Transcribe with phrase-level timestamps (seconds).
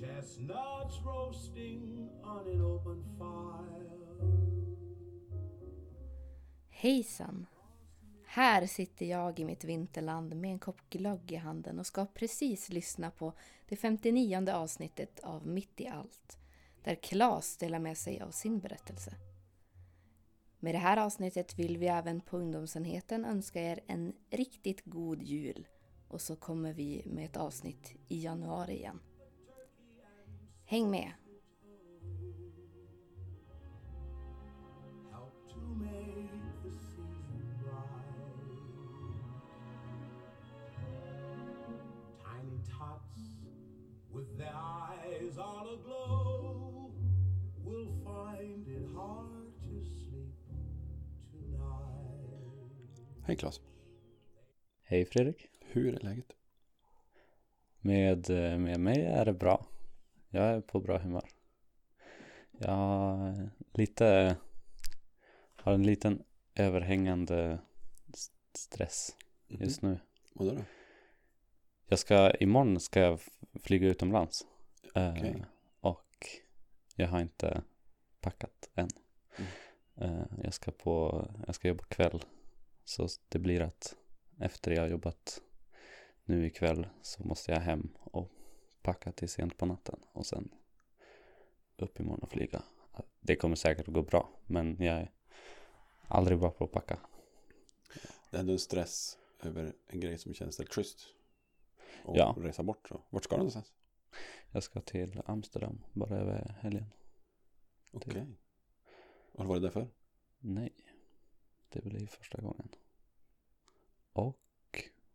[0.00, 4.04] Chestnuts roasting on an open fire.
[6.68, 7.46] Hejsan!
[8.24, 12.68] Här sitter jag i mitt vinterland med en kopp glögg i handen och ska precis
[12.68, 13.32] lyssna på
[13.68, 16.38] det 59 avsnittet av Mitt i allt,
[16.84, 19.14] där Klas delar med sig av sin berättelse.
[20.58, 25.66] Med det här avsnittet vill vi även på ungdomsenheten önska er en riktigt god jul
[26.08, 29.00] och så kommer vi med ett avsnitt i januari igen.
[42.22, 43.20] Tiny tots
[44.12, 46.90] with their eyes all aglow
[47.64, 50.34] will find it hard to sleep
[51.30, 53.26] tonight.
[53.26, 53.60] Hej Claes,
[54.82, 55.46] Hej Fredrik.
[55.60, 56.32] hur är läget?
[57.80, 59.66] Med, eh, med mig är det bra.
[60.34, 61.28] Jag är på bra humör.
[62.58, 64.36] Jag lite,
[65.56, 66.22] har en liten
[66.54, 67.58] överhängande
[68.54, 69.98] stress just nu.
[70.32, 70.62] Vad då?
[71.86, 73.20] Jag ska, imorgon ska jag
[73.62, 74.46] flyga utomlands.
[74.94, 75.44] Eh, Okej.
[75.80, 76.26] och
[76.96, 77.62] jag har inte
[78.20, 78.88] packat än.
[79.36, 79.50] Mm.
[79.96, 82.24] Eh, jag, ska på, jag ska jobba kväll.
[82.84, 83.96] Så det blir att
[84.40, 85.42] efter jag har jobbat
[86.24, 88.30] nu ikväll så måste jag hem och
[88.84, 90.00] packa till sent på natten.
[90.12, 90.54] Och sen
[91.76, 92.62] upp imorgon och flyga.
[93.20, 94.30] Det kommer säkert gå bra.
[94.46, 95.12] Men jag är
[96.08, 96.98] aldrig bra på att packa.
[98.30, 101.06] Det är ändå en stress över en grej som känns rätt schysst.
[102.04, 102.34] Och Ja.
[102.38, 103.02] resa bort så.
[103.10, 103.72] Vart ska du någonstans?
[104.52, 106.86] Jag ska till Amsterdam bara över helgen.
[107.92, 108.26] Okej.
[109.36, 109.88] Har du varit där för?
[110.38, 110.72] Nej,
[111.68, 112.68] det blir första gången.
[114.12, 114.38] Och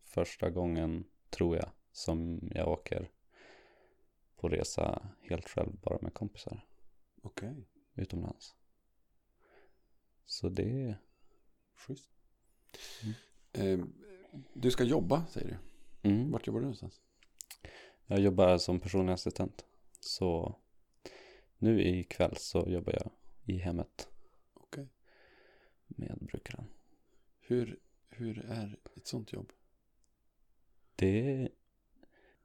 [0.02, 3.10] första gången, tror jag, som jag åker
[4.40, 6.68] på resa helt själv bara med kompisar
[7.22, 7.68] Okej.
[7.96, 8.56] utomlands.
[10.26, 10.96] Så det,
[11.76, 12.10] Schysst.
[13.04, 13.14] Mm.
[13.82, 13.86] Eh,
[14.54, 15.48] du ska jobba säger
[16.02, 16.10] du.
[16.10, 17.02] mm, Vart jobbar du någonstans?
[18.06, 19.66] jag jobbar som personlig assistent.
[20.00, 20.56] Så
[21.58, 23.12] nu ikväll så jobbar jag
[23.46, 24.10] i hemmet
[24.54, 24.88] Okej.
[25.88, 26.66] med brukaren.
[27.40, 27.80] Hur,
[28.10, 29.52] hur är ett sånt jobb?
[30.96, 31.50] Det,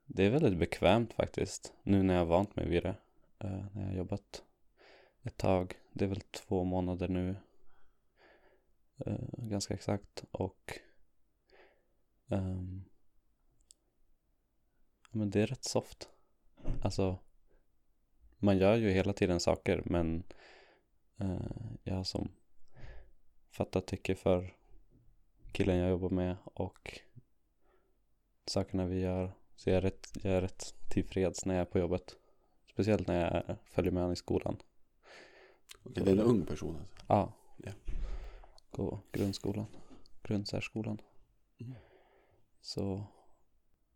[0.06, 1.72] det är väldigt bekvämt faktiskt.
[1.82, 2.96] Nu när jag har vant mig vid det.
[3.38, 4.44] Eh, när jag har jobbat
[5.22, 5.74] ett tag.
[5.92, 7.36] Det är väl två månader nu.
[9.06, 10.24] Eh, ganska exakt.
[10.30, 10.78] Och
[12.26, 12.84] um,
[15.10, 16.08] men det är rätt soft.
[16.82, 17.18] Alltså
[18.38, 20.22] man gör ju hela tiden saker men
[21.20, 22.32] uh, jag har som
[23.50, 24.56] fattat tycke för
[25.52, 27.00] killen jag jobbar med och
[28.46, 29.32] sakerna vi gör.
[29.56, 32.16] Så jag är rätt, jag är rätt tillfreds när jag är på jobbet.
[32.72, 34.56] Speciellt när jag följer med honom i skolan.
[35.82, 36.94] Okej, det är en ung person alltså.
[37.06, 37.32] Ja.
[37.56, 37.72] Ja.
[38.70, 39.66] Gå grundskolan.
[40.22, 41.00] Grundsärskolan.
[41.58, 41.74] Mm.
[42.60, 43.06] Så,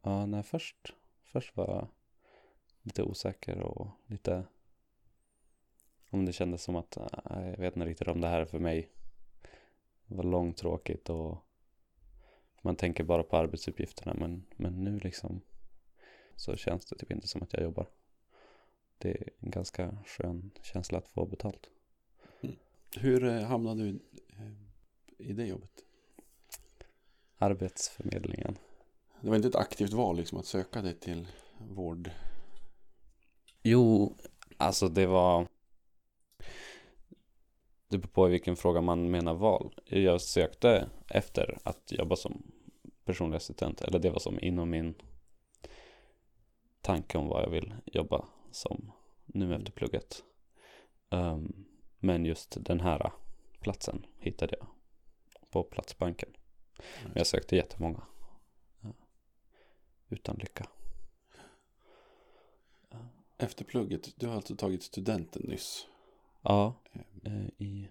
[0.03, 1.89] ja, nej först, först var jag
[2.83, 4.45] lite osäker och lite
[6.11, 8.59] om det kändes som att äh, jag vet inte riktigt om det här är för
[8.59, 8.91] mig.
[10.07, 11.45] Det var långtråkigt och
[12.63, 15.41] man tänker bara på arbetsuppgifterna men, men nu liksom
[16.39, 17.87] så känns det typ inte som att jag jobbar.
[18.99, 21.71] Det är en ganska skön känsla att få betalt.
[22.97, 25.85] Hur eh, hamnade du eh, i det jobbet?
[27.39, 28.59] Arbetsförmedlingen.
[29.21, 31.29] Det var inte ett aktivt val liksom att söka dig till
[31.59, 32.11] vård.
[33.63, 34.17] Jo,
[34.57, 35.47] alltså det var
[37.89, 39.81] Det beror på vilken fråga man menar val.
[39.85, 42.53] Jag sökte efter att jobba som
[43.05, 43.81] personlig assistent.
[43.81, 44.95] Eller det var som inom min
[46.81, 48.93] tanke om vad jag vill jobba som
[49.27, 50.25] nu efter plugget.
[51.11, 51.67] Ehm,
[51.99, 53.13] men just den här
[53.61, 54.69] platsen hittade jag
[55.51, 56.29] på Platsbanken.
[57.03, 58.03] Men jag sökte jättemånga.
[58.81, 58.93] Ja.
[60.09, 60.69] Utan lycka.
[63.39, 65.87] Efter plugget, du har alltså tagit studenten nyss.
[66.43, 67.89] Ja, eh, eh, i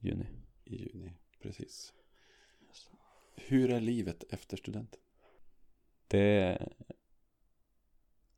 [0.00, 0.26] juni.
[0.64, 1.92] I juni, precis.
[3.36, 5.00] Hur är livet efter studenten?
[6.08, 6.58] Det...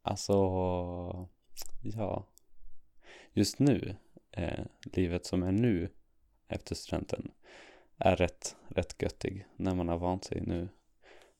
[0.06, 0.32] Alltså...
[1.82, 2.26] Ja.
[3.32, 3.96] Just nu,
[4.30, 5.88] eh, livet som är nu
[6.48, 7.32] efter studenten
[7.98, 10.68] är rätt, rätt göttig när man har vant sig nu.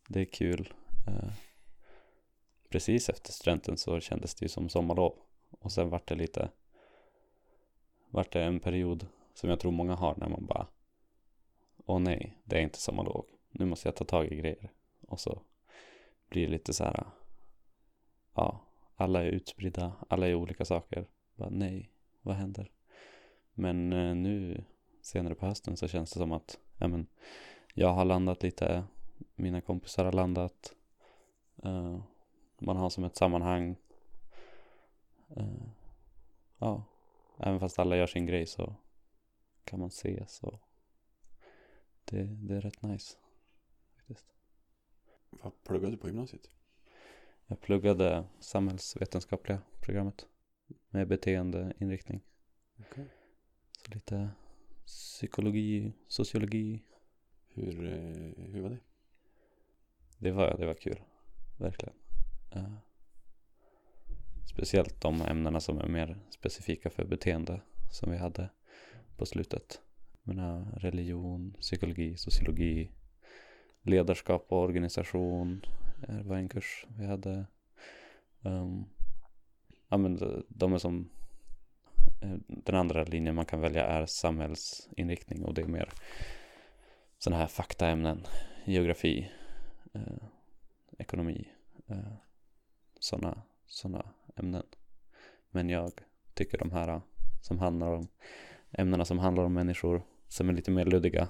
[0.09, 0.73] Det är kul.
[1.07, 1.31] Eh,
[2.69, 5.15] precis efter studenten så kändes det ju som sommarlov.
[5.51, 6.51] Och sen vart det lite...
[8.11, 10.67] Vart det en period som jag tror många har när man bara
[11.87, 13.27] Åh nej, det är inte sommarlov.
[13.51, 14.73] Nu måste jag ta tag i grejer.
[15.09, 15.43] Och så
[16.29, 17.07] blir det lite så här
[18.37, 18.61] ja,
[18.97, 21.07] alla är utspridda, alla är olika saker.
[21.35, 21.91] Bara, nej,
[22.23, 22.71] vad händer?
[23.55, 24.65] Men eh, nu
[25.03, 27.07] senare på hösten så känns det som att ja, men,
[27.75, 28.85] jag har landat lite,
[29.35, 30.75] mina kompisar har landat.
[31.65, 32.03] Uh,
[32.59, 33.77] man har som ett sammanhang.
[35.37, 35.69] Uh,
[36.59, 36.85] ja,
[37.39, 38.75] även fast alla gör sin grej så
[39.65, 40.61] kan man ses och
[42.05, 43.17] det, det är rätt nice.
[43.97, 44.27] Faktiskt.
[45.31, 46.51] Vad pluggade du på gymnasiet?
[47.49, 50.27] Jag pluggade samhällsvetenskapliga programmet
[50.91, 52.21] med beteendeinriktning.
[52.81, 53.07] Okej.
[53.73, 54.31] Så lite
[54.87, 56.83] psykologi, sociologi.
[57.49, 58.79] Hur, eh, hur var det?
[60.19, 61.01] Det var, det var kul,
[61.59, 61.95] verkligen.
[62.55, 62.75] Eh,
[64.45, 67.61] speciellt de ämnena som är mer specifika för beteende
[67.91, 68.51] som vi hade
[69.17, 69.81] på slutet.
[70.23, 72.91] Menar, religion, psykologi, sociologi,
[73.83, 75.61] ledarskap och organisation
[76.07, 77.47] det var en kurs vi hade.
[78.43, 78.85] Um,
[79.89, 81.11] ja men de- är som
[82.23, 85.89] eh, den andra linjen man kan välja är samhällsinriktning och det är mer
[87.19, 88.25] sådana här faktaämnen,
[88.65, 89.31] geografi,
[89.95, 90.29] eh,
[90.99, 91.49] ekonomi,
[91.87, 92.13] eh,
[93.01, 94.63] sådana såna ämnen.
[95.51, 95.93] Men jag
[96.35, 97.01] tycker de här
[97.41, 98.09] som handlar om
[98.73, 101.29] ämnena som handlar om människor som är lite mer luddiga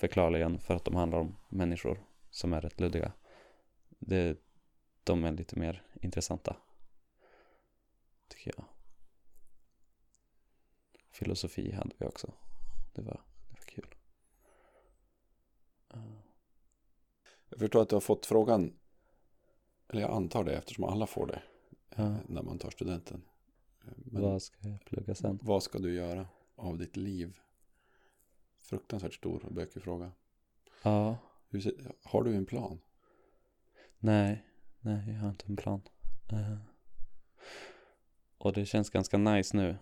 [0.00, 2.00] förklarligen för att de handlar om människor
[2.30, 3.12] som är rätt luddiga.
[3.98, 4.38] Det,
[5.04, 6.56] de är lite mer intressanta.
[8.28, 8.64] Tycker jag.
[11.10, 12.32] Filosofi hade vi också.
[12.92, 13.94] Det var, det var kul.
[15.94, 16.18] Uh,
[17.48, 18.78] Jag förstår att du har fått frågan,
[19.88, 21.42] eller jag antar det eftersom alla får det
[21.90, 22.16] eh, Ja.
[22.28, 23.22] när man tar studenten.
[23.84, 25.38] Eh, Men vad ska jag plugga sen?
[25.42, 27.38] vad ska du göra av ditt liv?
[28.58, 30.12] Fruktansvärt stor och bökig fråga.
[30.82, 31.16] Ja,
[31.48, 32.80] Hur, har du en plan?
[34.06, 34.44] Nej,
[34.80, 35.82] nej, jag har inte en plan.
[36.32, 36.56] Eh,
[38.38, 39.76] och det känns ganska nice nu.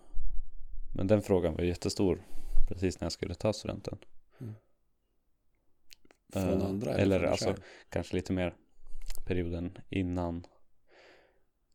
[0.95, 2.23] Men den frågan var jättestor
[2.69, 3.99] precis när jag skulle ta studenten.
[6.33, 6.95] Från Eh, andra?
[6.95, 7.63] eller från dig alltså- själv?
[7.89, 8.55] Kanske lite mer
[9.27, 10.41] perioden innan.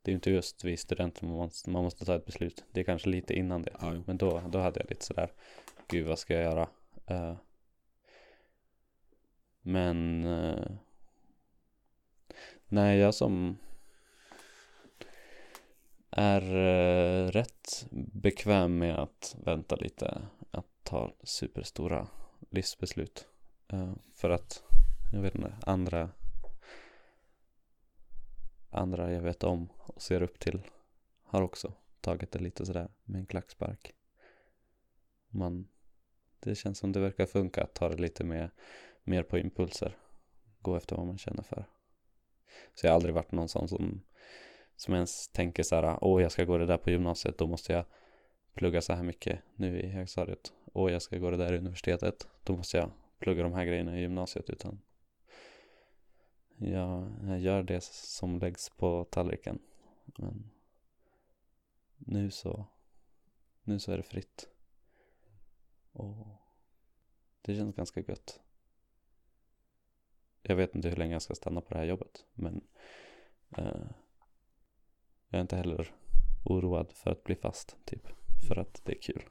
[0.02, 2.64] Det är ju inte just vid studenten man måste, man måste ta ett beslut.
[2.72, 3.76] Det är kanske lite innan det.
[3.82, 4.04] Ja, jo.
[4.08, 5.32] Men då, då hade jag lite sådär,
[5.88, 6.70] gud vad ska jag göra?
[7.06, 7.36] Eh,
[9.62, 10.72] men uh,
[12.70, 13.58] nej, jag som
[16.10, 20.22] är eh, rätt bekväm med att vänta lite,
[20.52, 22.08] att ta superstora
[22.50, 23.28] livsbeslut.
[23.68, 24.64] Eh, för att,
[25.14, 26.10] jag vet inte, andra
[28.70, 30.62] andra jag vet om och ser upp till
[31.24, 33.92] har också tagit det lite sådär med en klackspark.
[35.30, 35.68] Man,
[36.40, 38.52] det känns som det verkar funka att ta det lite mer,
[39.04, 39.98] mer på impulser.
[40.62, 41.66] Gå efter vad man känner för.
[42.74, 44.02] Så jag har aldrig varit någon sån som,
[44.76, 47.74] som ens tänker så här, åh jag ska gå det där på gymnasiet, då måste
[47.74, 47.86] jag
[48.54, 50.54] plugga så här mycket nu i högstadiet.
[50.74, 53.98] Åh jag ska gå det där i universitetet, då måste jag plugga de här grejerna
[53.98, 54.50] i gymnasiet.
[54.50, 54.82] Utan
[56.58, 59.60] jag, jag gör det som läggs på tallriken.
[60.06, 60.52] Men
[61.98, 62.66] nu så,
[63.64, 64.50] nu så är det fritt.
[65.92, 66.28] Och
[67.42, 68.42] det känns ganska gött.
[70.50, 72.26] Jag vet inte hur länge jag ska stanna på det här jobbet.
[72.34, 72.62] Men
[73.58, 73.88] eh,
[75.30, 75.96] jag är inte heller
[76.46, 77.78] oroad för att bli fast.
[77.86, 78.08] Typ.
[78.48, 79.24] För att det är kul.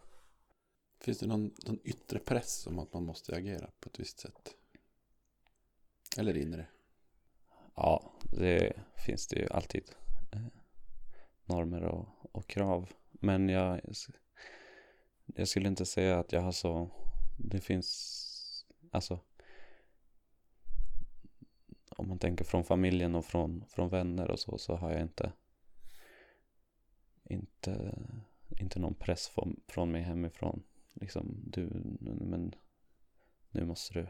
[1.01, 4.55] Finns det någon, någon yttre press om att man måste agera på ett visst sätt?
[6.19, 6.67] Eller inre?
[7.75, 8.73] Ja, det
[9.07, 9.91] finns det ju alltid.
[10.33, 10.47] Eh,
[11.45, 12.93] normer och, och krav.
[13.11, 13.81] Men jag,
[15.27, 16.91] jag skulle inte säga att jag har så,
[17.39, 19.21] det finns, alltså
[21.99, 25.33] om man tänker från familjen och från, från vänner och så, så har jag inte,
[27.25, 27.99] inte,
[28.61, 30.63] inte någon press från, från mig hemifrån.
[30.95, 32.55] Liksom, du, men
[33.51, 34.09] nu måste du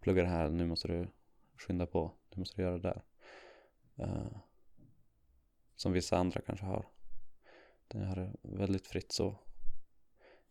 [0.00, 1.08] plugga det här, nu måste du
[1.56, 3.02] skynda på, nu måste du göra det där.
[4.06, 4.38] Uh,
[5.76, 6.86] som vissa andra kanske har.
[7.88, 9.38] Den har det väldigt fritt så.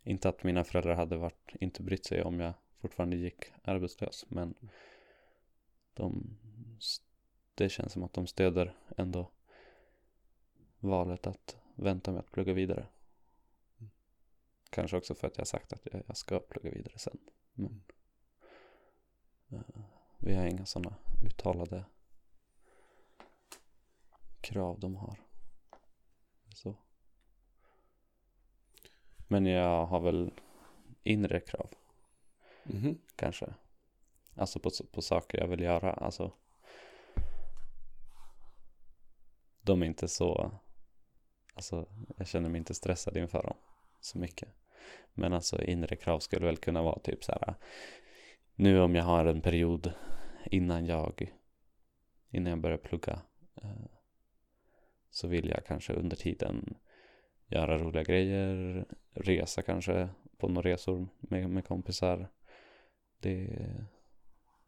[0.02, 4.54] Inte att mina föräldrar hade varit, inte brytt sig om jag fortfarande gick arbetslös, men
[5.96, 6.38] de,
[7.54, 9.30] det känns som att de stöder ändå
[10.78, 12.86] valet att vänta med att plugga vidare.
[14.70, 17.18] Kanske också för att jag sagt att jag, jag ska plugga vidare sen.
[17.54, 17.82] Men,
[19.48, 19.80] eh,
[20.18, 21.84] vi har inga sådana uttalade
[24.40, 25.18] krav de har.
[26.54, 26.76] Så.
[29.28, 30.32] Men jag har väl
[31.02, 31.74] inre krav
[32.62, 32.98] Mhm.
[33.16, 33.54] kanske.
[34.36, 35.92] Alltså på, på saker jag vill göra.
[35.92, 36.32] Alltså.
[39.66, 40.60] de är inte så,
[41.54, 43.56] alltså jag känner mig inte stressad inför dem
[44.00, 44.48] så mycket.
[45.14, 47.54] Men alltså inre krav skulle väl kunna vara typ så här,
[48.54, 49.92] nu om jag har en period
[50.50, 51.32] innan jag,
[52.30, 53.22] innan jag börjar plugga,
[53.62, 53.86] eh,
[55.10, 56.76] så vill jag kanske under tiden
[57.46, 62.30] göra roliga grejer, resa kanske på några resor med, med kompisar.
[63.20, 63.48] Det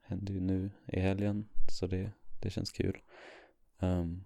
[0.09, 2.11] händer ju nu i helgen, så det,
[2.41, 3.01] det känns kul.
[3.79, 4.25] Um,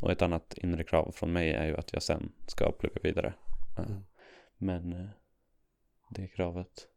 [0.00, 3.34] och ett annat inre krav från mig är ju att jag sen ska plugga vidare.
[3.78, 4.02] Uh, Mm.
[4.58, 5.08] Men uh,
[6.08, 6.88] det kravet,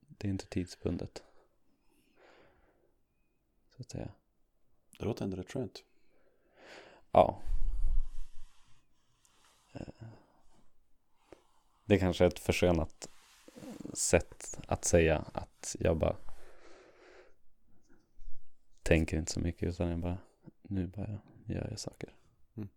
[0.00, 1.22] det är inte tidsbundet.
[3.76, 4.08] Så att säga.
[4.98, 5.84] Det låter ändå rätt skönt.
[7.12, 7.40] Ja.
[9.72, 10.06] Eh,
[11.84, 13.08] Det är kanske är ett försenat
[13.92, 16.16] sätt att säga att jag bara
[18.84, 20.18] tänker inte så mycket utan jag bara
[20.62, 22.14] nu bara gör jag saker.
[22.56, 22.68] Mm.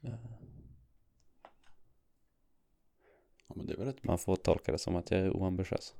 [0.00, 0.14] Eh,
[3.52, 5.94] Ja, men det väl rätt Man får tolka det som att jag är oambitiös.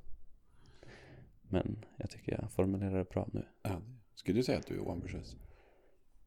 [1.42, 3.46] Men jag tycker jag formulerar det bra nu.
[3.62, 3.80] Ja.
[4.14, 5.36] Skulle du säga att du är oambitiös?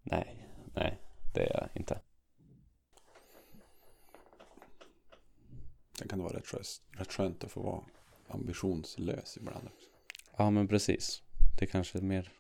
[0.04, 1.00] Nej, nej,
[1.34, 2.02] det är jag inte.
[5.98, 7.84] Sen kan det vara rätt skönt att få vara
[8.28, 9.95] ambitionslös ibland också.
[10.38, 11.24] Ja, men precis.
[11.60, 12.34] Det kanske är mer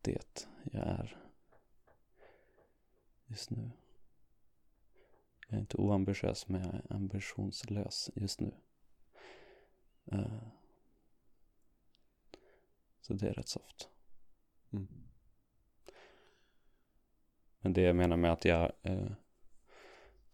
[0.00, 1.16] det jag är
[3.26, 3.70] just nu.
[5.48, 8.54] Jag är inte oambitiös, men jag är ambitionslös just nu.
[10.12, 10.42] Eh,
[13.00, 13.88] så det är rätt soft.
[14.72, 14.88] Mm.
[17.60, 19.12] Men det jag menar med att jag eh,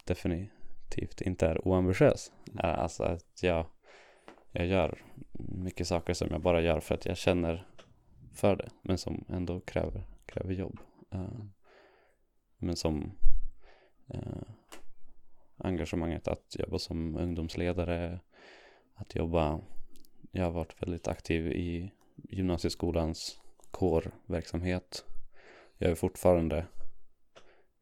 [0.04, 3.66] definitivt inte är oambitiös är alltså att jag,
[4.52, 5.02] jag gör
[5.38, 7.66] mycket saker som jag bara gör för att jag känner
[8.32, 8.68] för det.
[8.82, 10.78] Men som ändå kräver, kräver jobb.
[11.12, 11.44] Eh,
[12.58, 13.12] men som
[14.08, 14.42] eh,
[15.56, 18.20] engagemanget att jobba som ungdomsledare,
[18.94, 19.60] att jobba,
[20.30, 23.40] jag har varit väldigt aktiv i gymnasieskolans
[23.70, 25.04] kårverksamhet.
[25.78, 26.66] Jag är fortfarande,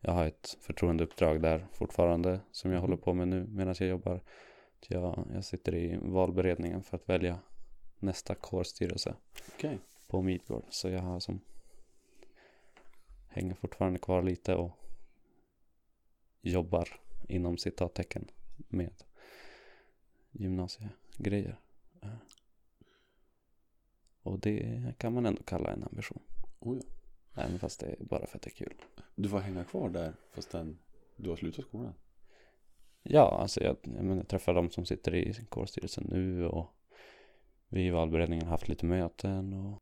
[0.01, 4.23] jag har ett förtroendeuppdrag där fortfarande som jag håller på med nu medan jag jobbar.
[4.89, 7.39] Jag, jag sitter i valberedningen för att välja
[7.99, 9.15] nästa kårstyrelse
[9.55, 9.79] Okej.
[10.07, 10.65] på Midgård.
[10.71, 11.41] Så jag har som
[13.29, 14.79] hänger fortfarande kvar lite och
[16.41, 16.89] jobbar
[17.29, 19.05] inom citattecken med
[20.31, 21.61] gymnasiegrejer.
[24.23, 26.23] Och det kan man ändå kalla en ambition.
[26.59, 26.77] Oh,
[27.35, 27.43] ja.
[27.43, 28.75] Även fast det är bara för att det är kul.
[29.15, 30.79] Du får hänga kvar där fastän
[31.17, 31.95] du har slutat skolan.
[33.03, 36.75] Ja, alltså jag, jag, menar, jag träffar de som sitter i kårstyrelsen nu och
[37.69, 39.79] vi i valberedningen har haft lite möten och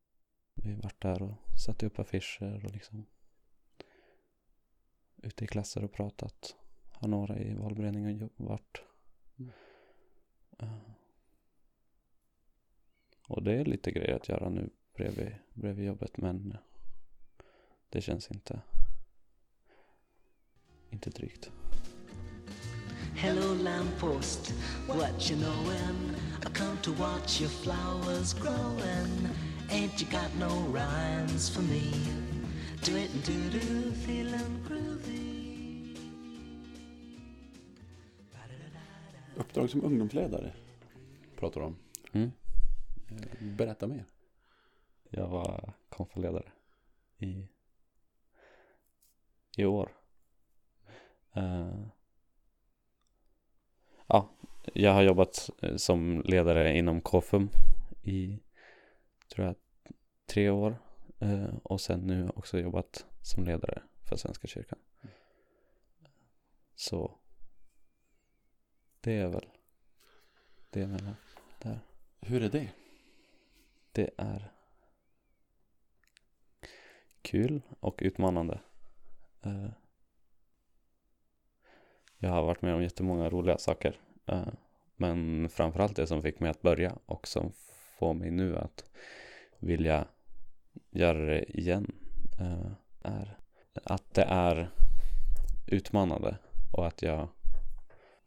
[0.54, 3.06] vi har varit där och satt upp affischer och liksom
[5.22, 6.56] ute i klasser och pratat.
[6.92, 8.82] Har några i valberedningen varit.
[9.38, 9.52] Mm.
[10.58, 10.78] Eh,
[13.28, 16.56] och det är lite grejer att göra nu bredvid, bredvid jobbet men
[17.88, 18.62] det känns inte
[20.90, 21.50] inte drygt.
[23.16, 24.52] Hello, lamppost,
[24.86, 26.14] what you knowin'?
[26.46, 29.28] I come to watch your flowers growin'.
[29.70, 31.92] Ain't you got no rhymes for me?
[32.82, 35.96] Do it and do do, feelin' groovy.
[39.36, 40.52] Uppdrag som ungdomsledare
[41.36, 41.76] pratar du om.
[42.12, 42.32] Mm.
[43.10, 44.04] Eh, Berätta mer.
[45.10, 46.52] Jag var konfaledare
[47.18, 47.48] i,
[49.56, 49.92] i år.
[51.32, 51.86] Eh,
[54.06, 54.30] ja,
[54.74, 57.50] jag har jobbat eh, som ledare inom KFUM
[58.02, 58.38] i,
[59.28, 59.56] tror jag,
[60.26, 60.76] tre år.
[61.18, 64.78] Eh, och sen nu också jobbat som ledare för Svenska kyrkan.
[66.74, 67.18] Så
[69.00, 69.46] det är väl
[70.70, 71.14] det jag menar
[71.58, 71.80] där.
[72.20, 72.68] Hur är det?
[73.92, 74.52] Det är
[77.22, 78.60] kul och utmanande.
[82.18, 83.96] Jag har varit med om jättemånga roliga saker.
[84.26, 84.48] Eh,
[84.96, 87.52] men framförallt det som fick mig att börja och som
[87.98, 88.84] får mig nu att
[89.58, 90.06] vilja
[90.90, 91.92] göra det igen
[92.40, 93.38] eh, är
[93.84, 94.70] att det är
[95.66, 96.38] utmanande
[96.72, 97.28] och att jag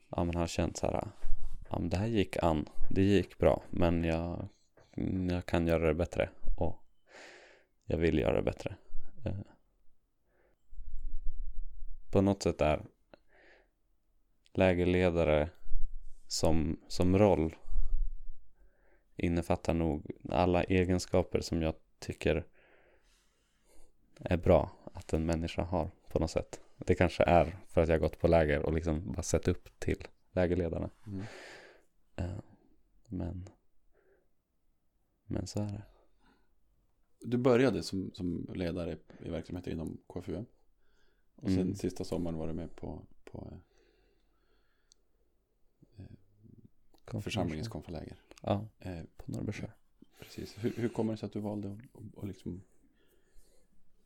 [0.10, 1.08] ja, men har känt så här
[1.70, 4.48] ja, men det här gick an, det gick bra men jag
[5.30, 6.76] jag kan göra det bättre och
[7.86, 8.76] jag vill göra det bättre.
[9.26, 9.40] Eh.
[12.12, 12.86] På något sätt är
[14.54, 15.50] lägerledare
[16.28, 17.56] som, som roll
[19.16, 22.48] innefattar nog alla egenskaper som jag tycker
[24.20, 26.62] är bra att en människa har på något sätt.
[26.78, 30.08] Det kanske är för att jag gått på läger och liksom bara sett upp till
[30.32, 30.90] lägerledarna.
[31.08, 31.24] Mm.
[32.16, 32.40] Eh,
[33.08, 33.50] Men,
[35.26, 35.82] men så är det.
[37.22, 40.46] Du började som, som ledare i verksamheten inom KFUM.
[41.36, 41.76] Och sen Mm.
[41.76, 43.54] sista sommaren var du med på, på
[45.98, 46.06] eh,
[47.22, 48.18] församlingens konfaläger.
[48.42, 49.72] Ja, Eh, på Norrbyskär.
[50.20, 50.56] precis.
[50.58, 51.78] Hur, hur kommer det sig att du valde
[52.18, 52.62] att, liksom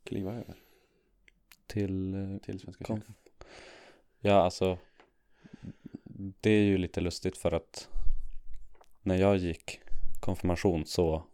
[0.04, 0.56] kliva över
[1.66, 3.14] Till eh, till Svenska Konf- kyrkan?
[4.20, 4.78] Ja, alltså
[6.40, 7.88] det är ju lite lustigt för att
[9.02, 9.80] när jag gick
[10.20, 11.24] konfirmation så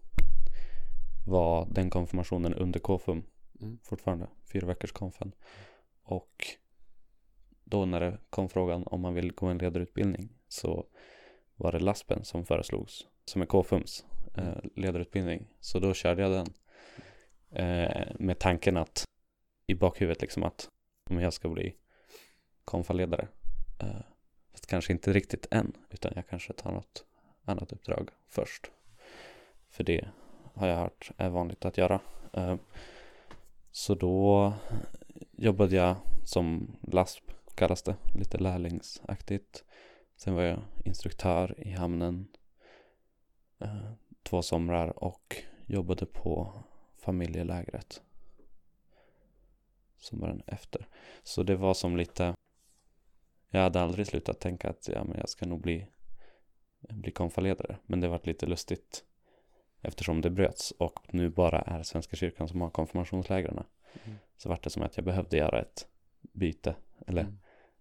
[1.27, 3.23] var den konfirmationen under KFUM
[3.63, 3.79] Mm.
[3.83, 5.33] fortfarande, fyra veckors konfen.
[6.03, 6.47] Och
[7.65, 10.87] då när det kom frågan om man vill gå en ledarutbildning så
[11.61, 15.47] var det LASPen som föreslogs, som är KFUMs eh, ledarutbildning.
[15.61, 16.47] Så då körde jag den
[17.51, 19.05] eh, med tanken att
[19.67, 20.69] i bakhuvudet liksom att
[21.11, 21.75] om jag ska bli
[22.65, 23.29] konfaledare.
[23.81, 24.01] Eh,
[24.53, 27.05] fast kanske inte riktigt än, utan jag kanske tar något
[27.45, 28.71] annat uppdrag först.
[29.71, 30.09] För det
[30.55, 32.01] har jag hört är vanligt att göra.
[32.33, 32.57] Eh,
[33.71, 34.53] så då
[35.33, 39.65] jobbade jag som LASP kallas det, lite lärlingsaktigt.
[40.21, 42.29] Sen var jag instruktör i hamnen
[43.59, 45.37] eh, två somrar och
[45.67, 46.63] jobbade på
[46.97, 48.03] familjelägret.
[49.99, 50.89] Sommaren efter.
[51.23, 52.35] Så det var som lite,
[53.49, 55.87] jag hade aldrig slutat tänka att ja, men jag ska nog bli,
[56.81, 57.77] bli konfaledare.
[57.87, 59.05] Men det var lite lustigt
[59.81, 63.65] eftersom det bröts och nu bara är Svenska kyrkan som har konfirmationslägren.
[64.05, 64.19] Mm.
[64.37, 65.89] Så vart det som att jag behövde göra ett
[66.21, 66.75] byte
[67.07, 67.39] eller Mm.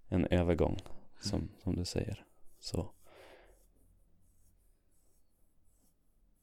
[0.07, 0.77] en övergång
[1.21, 2.25] som, som du säger.
[2.59, 2.91] Så.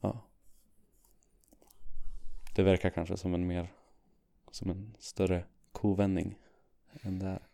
[0.01, 0.21] Ja.
[2.55, 3.73] Det verkar kanske som en mer,
[4.51, 6.39] som en större kovändning
[7.03, 7.49] än det är.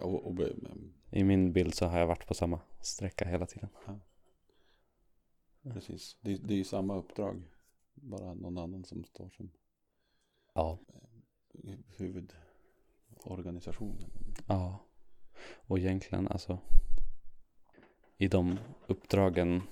[0.00, 0.38] Och, och,
[1.10, 3.68] I min bild så har jag varit på samma sträcka hela tiden.
[5.62, 6.16] precis.
[6.20, 7.42] Det, det är ju samma uppdrag.
[7.94, 9.50] Bara någon annan som står som
[10.52, 10.78] Ja.
[11.96, 14.10] huvudorganisationen.
[14.46, 14.78] Ja.
[15.66, 16.58] Och egentligen alltså
[18.20, 19.62] i de uppdragen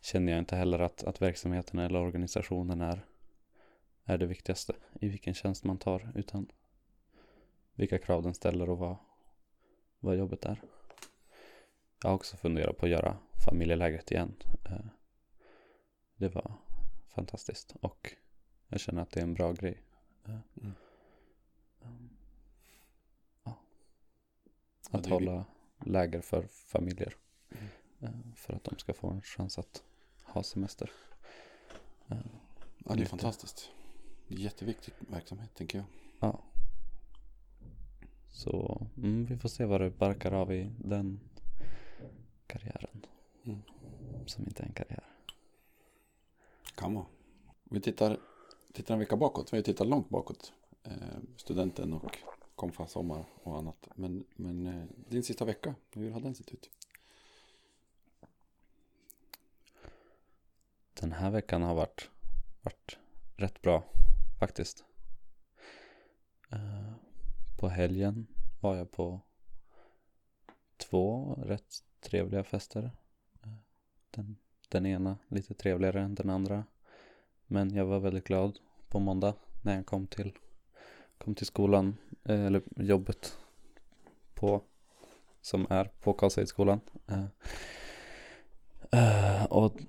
[0.00, 3.04] känner jag inte heller att, att verksamheten eller organisationen är,
[4.04, 6.50] är det viktigaste i vilken tjänst man tar utan
[7.74, 8.96] vilka krav den ställer och vad,
[10.00, 10.62] vad jobbet är.
[12.02, 14.34] Jag har också funderat på att göra familjelägret igen.
[14.64, 14.86] Eh,
[16.16, 16.52] Det var
[17.08, 18.14] fantastiskt och
[18.68, 19.82] jag känner att det är en bra grej.
[20.24, 20.38] Eh,
[21.82, 22.10] Mm.
[23.44, 23.58] Ja.
[24.90, 25.44] Ja, Att vi- hålla
[25.78, 27.16] läger för familjer.
[27.50, 27.64] Mm.
[28.00, 29.82] eh, För att de ska få en chans att
[30.24, 30.90] ha semester.
[32.08, 32.16] Eh,
[32.78, 33.10] Ja, det är Lite.
[33.10, 33.70] fantastiskt.
[34.28, 35.86] Jätteviktig verksamhet, tänker jag.
[36.20, 36.42] Ja.
[38.28, 41.20] Så mm, vi får se vad det barkar av i den
[42.46, 43.06] karriären.
[43.44, 43.58] Mm.
[44.26, 45.04] Som inte är en karriär.
[46.74, 47.06] Kan vara.
[47.64, 48.18] Vi tittar,
[48.72, 49.52] tittar en vecka bakåt.
[49.52, 50.52] Vi har tittat långt bakåt.
[50.84, 50.92] Eh,
[51.36, 52.18] studenten och
[52.58, 53.88] konfa sommar och annat.
[53.94, 56.70] Men, men eh, din sista vecka, hur har den sett ut?
[60.94, 62.10] Den här veckan har varit,
[62.62, 62.98] varit
[63.36, 63.84] rätt bra
[64.38, 64.84] faktiskt.
[66.50, 66.92] Eh,
[67.58, 68.26] på helgen
[68.60, 69.20] var jag på
[70.76, 72.90] två rätt trevliga fester.
[73.42, 73.52] Eh,
[74.10, 74.36] den,
[74.68, 76.64] den ena lite trevligare än den andra.
[77.46, 80.32] Men jag var väldigt glad på måndag när jag kom till,
[81.18, 83.38] kom till skolan, eh, eller jobbet
[84.34, 84.62] på,
[85.40, 86.80] som är på Karlshöjdskolan.
[87.06, 87.24] Eh,
[88.92, 89.80] eh, och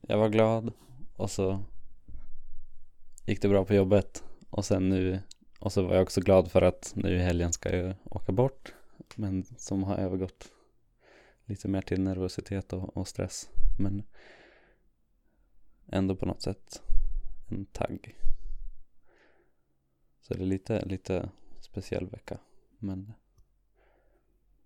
[0.00, 0.72] jag var glad
[1.16, 1.62] och så
[3.26, 4.24] gick det bra på jobbet.
[4.50, 5.20] Och sen nu
[5.58, 8.74] och så var jag också glad för att nu i helgen ska jag åka bort.
[9.16, 10.50] Men som har övergått
[11.44, 13.50] lite mer till nervositet och, och stress.
[13.78, 14.02] Men
[15.86, 16.82] ändå på något sätt
[17.48, 18.16] en tagg
[20.24, 22.38] så det är lite, lite speciell vecka
[22.78, 23.12] men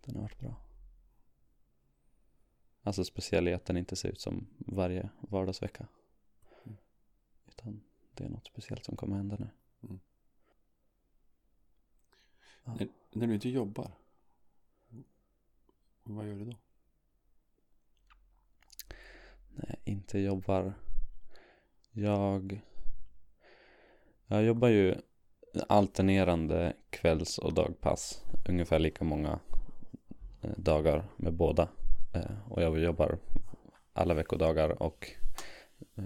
[0.01, 0.69] den har varit bra
[2.89, 5.87] Alltså speciell i att den inte ser ut som varje vardagsvecka.
[6.65, 6.79] Mm.
[7.47, 7.81] Utan
[8.15, 9.49] det är något speciellt som kommer hända nu.
[9.83, 10.01] Mm.
[12.65, 12.75] Ja.
[12.75, 13.93] När, när du inte jobbar,
[16.03, 16.57] vad gör du då?
[19.57, 20.75] Jag inte jobbar.
[21.93, 22.61] Jag,
[24.27, 25.01] jag jobbar ju
[25.69, 28.25] alternerande kvälls och dagpass.
[28.49, 29.41] Ungefär lika många
[30.43, 31.69] eh, dagar med båda.
[32.15, 33.19] Eh, och jag jobbar
[33.93, 35.11] alla veckodagar och
[35.97, 36.05] eh,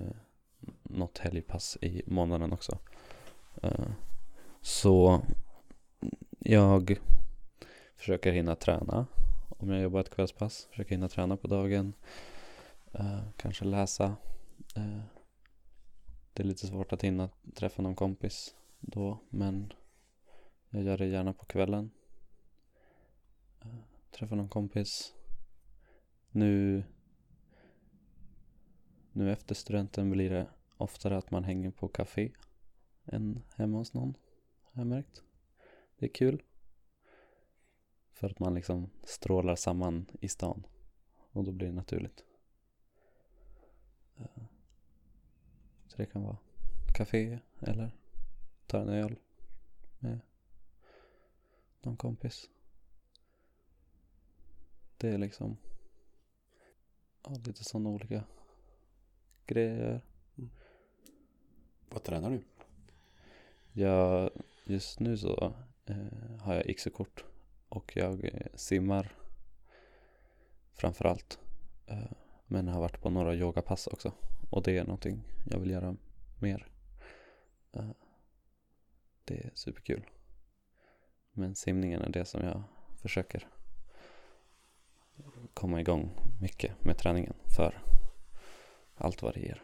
[0.82, 2.78] något helgpass i månaden också.
[4.60, 5.20] Så
[6.38, 6.98] jag
[7.96, 9.06] försöker hinna träna
[9.48, 10.66] om jag jobbar ett kvällspass.
[10.70, 11.92] Försöker hinna träna på dagen.
[13.36, 14.16] Kanske läsa.
[16.32, 19.72] Det är lite svårt att hinna träffa någon kompis då, men
[20.70, 21.90] jag gör det gärna på kvällen.
[23.60, 25.14] Eh, träffar träffa någon kompis.
[26.30, 26.84] Nu,
[29.12, 32.32] nu efter studenten blir det oftare att man hänger på café
[33.04, 34.16] än hemma hos någon,
[34.62, 35.22] har jag märkt.
[35.98, 36.42] Det är kul.
[38.12, 40.66] För att man liksom strålar samman i stan.
[41.32, 42.24] Och då blir det naturligt.
[44.16, 44.44] Eh,
[45.86, 46.38] så det kan vara
[46.94, 48.01] café eller
[48.72, 49.16] ta en öl
[49.98, 50.20] med
[51.82, 52.50] någon kompis.
[54.96, 55.56] Det är liksom
[57.24, 58.24] ja, lite sådana olika
[59.46, 60.00] grejer.
[61.90, 62.42] Vad tränar du?
[63.72, 64.30] Jag,
[64.64, 65.54] just nu så
[65.86, 67.24] eh, har jag XU-kort
[67.68, 69.12] och jag eh, simmar
[70.72, 71.38] framförallt.
[71.86, 72.12] Eh,
[72.46, 74.12] men har varit på några yogapass också
[74.50, 75.96] och det är någonting jag vill göra
[76.38, 76.66] mer.
[77.72, 77.90] Eh,
[79.32, 80.04] det är superkul.
[81.32, 82.62] Men simningen är det som jag
[82.96, 83.48] försöker
[85.54, 87.82] komma igång mycket med träningen för
[88.94, 89.62] allt vad det ger.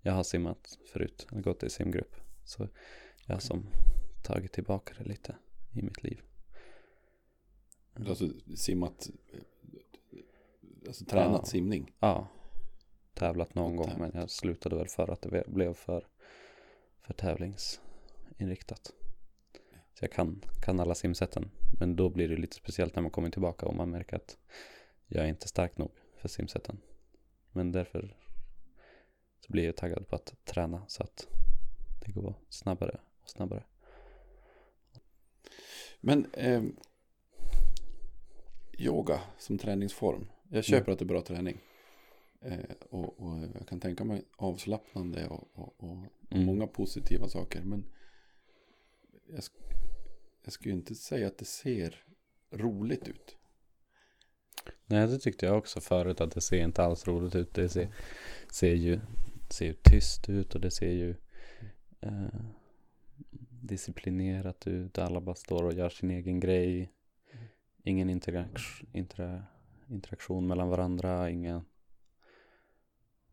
[0.00, 2.16] Jag har simmat förut, har gått i simgrupp.
[2.44, 2.68] Så
[3.26, 3.66] jag har som
[4.22, 5.36] tagit tillbaka det lite
[5.72, 6.22] i mitt liv.
[7.94, 9.10] Du har alltså simmat,
[10.86, 11.44] alltså tränat Ja.
[11.44, 11.92] simning.
[12.00, 12.28] Ja,
[13.14, 16.06] tävlat någon gång men jag slutade väl för att det blev för,
[17.00, 17.14] för
[18.38, 18.92] tävlingsinriktat.
[19.94, 21.50] Så jag kan, kan alla simsätten.
[21.78, 24.38] Men då blir det lite speciellt när man kommer tillbaka och man märker att
[25.06, 26.78] jag är inte stark nog för simsätten.
[27.52, 28.16] Men därför
[29.40, 31.26] så blir jag taggad på att träna så att
[32.04, 33.64] det går snabbare och snabbare.
[36.00, 36.62] Men eh,
[38.78, 40.26] yoga som träningsform.
[40.50, 41.58] Jag köper att det är bra träning.
[42.40, 42.58] Eh,
[42.90, 46.46] och, och jag kan tänka mig avslappnande och, och, och, och Mm.
[46.46, 47.62] många positiva saker.
[47.62, 47.84] Men
[49.28, 49.74] jag, sk-
[50.44, 52.04] jag skulle inte säga att det ser
[52.50, 53.36] roligt ut.
[54.86, 57.54] Nej, det tyckte jag också förut att det ser inte alls roligt ut.
[57.54, 57.94] Det ser,
[58.52, 59.00] ser, ju,
[59.50, 61.14] ser ju tyst ut och det ser ju
[62.00, 62.40] eh,
[63.50, 64.98] disciplinerat ut.
[64.98, 66.92] Alla bara står och gör sin egen grej.
[67.82, 69.44] Ingen interac- intera,
[69.88, 71.64] interaktion mellan varandra, ingen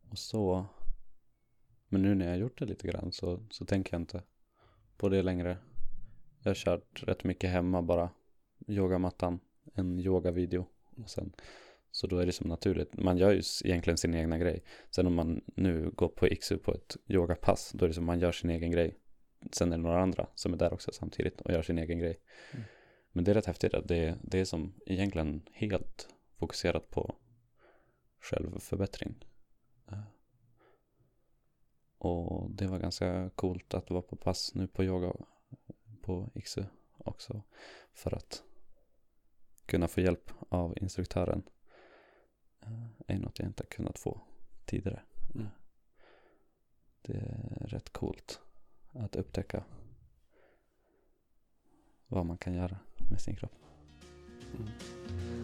[0.10, 0.66] och så.
[1.88, 4.24] Men nu när jag har gjort det lite grann så, så tänker jag inte
[4.98, 5.58] på det längre.
[6.46, 8.10] Jag har kört rätt mycket hemma bara.
[8.68, 9.40] Yogamattan,
[9.74, 10.66] en yogavideo.
[11.04, 11.34] Och sen,
[11.92, 12.98] så då är det som naturligt.
[12.98, 14.64] Man gör ju egentligen sin egna grej.
[14.90, 18.20] Sen om man nu går på XU på ett yogapass, då är det som man
[18.20, 19.00] gör sin egen grej.
[19.52, 22.20] Sen är det några andra som är där också samtidigt och gör sin egen grej.
[22.52, 22.66] Mm.
[23.12, 27.16] Men det är rätt häftigt att det, det är som egentligen helt fokuserat på
[28.20, 29.26] självförbättring.
[29.92, 30.00] Eh,
[31.98, 35.14] Och det var ganska coolt att vara på pass nu på yoga
[36.06, 36.64] på XU
[36.98, 37.42] också.
[37.94, 38.44] För att
[39.66, 41.44] kunna få hjälp av instruktören
[42.62, 44.22] eh, är något jag inte kunnat få
[44.66, 45.02] tidigare.
[45.36, 45.48] Mm.
[47.02, 48.42] Det är rätt coolt
[48.92, 49.64] att upptäcka
[52.08, 53.65] vad man kan göra med sin kropp.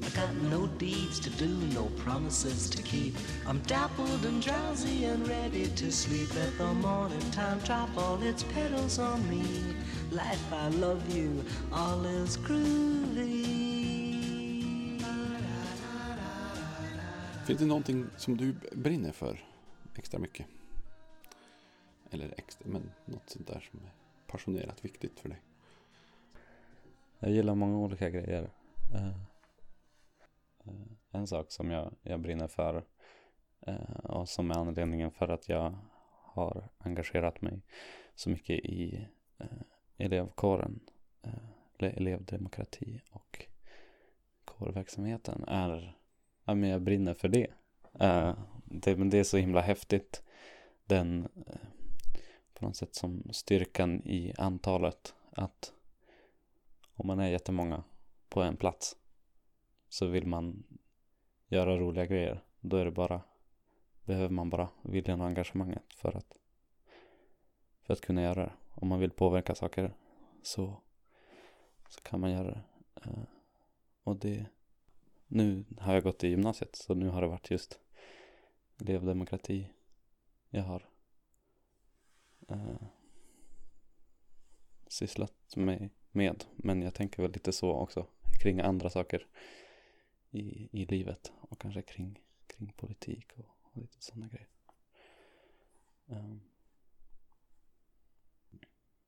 [0.03, 3.15] I got no deeds to do, no promises to keep.
[3.47, 6.35] I'm dappled and drowsy and ready to sleep.
[6.35, 9.43] Let the morning time drop all its petals on me.
[10.11, 13.61] Life, I love you, all is groovy.
[17.45, 19.39] Finns det någonting som du brinner för
[19.95, 20.45] extra mycket?
[22.11, 23.91] Eller extra, men något sånt där som är
[24.27, 25.41] passionerat viktigt för dig.
[27.19, 28.49] Jag gillar många olika grejer.
[28.93, 29.07] Eh,
[30.65, 30.73] eh,
[31.11, 32.83] en sak som jag, jag brinner för
[33.67, 35.77] eh, och som är anledningen för att jag
[36.21, 37.61] har engagerat mig
[38.15, 39.07] så mycket i
[39.97, 40.79] elevkåren,
[41.79, 43.45] elevdemokrati och
[44.45, 45.97] kårverksamheten är,
[46.45, 47.47] ja men jag brinner för det.
[48.65, 48.97] Det.
[48.97, 50.23] Men det är så himla häftigt,
[50.85, 51.27] den
[52.53, 55.73] på något sätt som styrkan i antalet, att
[56.95, 57.83] om man är jättemånga
[58.31, 58.97] på en plats
[59.89, 60.63] så vill man
[61.47, 62.43] göra roliga grejer.
[62.59, 63.21] Då är det bara,
[64.05, 66.39] behöver man bara viljan och engagemanget för att,
[67.81, 68.53] för att kunna göra det.
[68.69, 69.93] Om man vill påverka saker
[70.43, 70.81] så,
[71.89, 72.63] så kan man göra det.
[72.95, 73.23] Eh,
[74.03, 74.45] och det,
[75.27, 77.79] nu har jag gått i gymnasiet så nu har det varit just
[78.81, 79.69] elevdemokrati
[80.49, 80.89] jag har
[82.47, 82.87] eh,
[84.87, 86.45] sysslat med, med.
[86.55, 88.07] Men jag tänker väl lite så också
[88.41, 89.27] kring andra saker
[90.31, 94.49] i, i livet och kanske kring, kring politik och, och lite sådana grejer.
[96.05, 96.41] Um,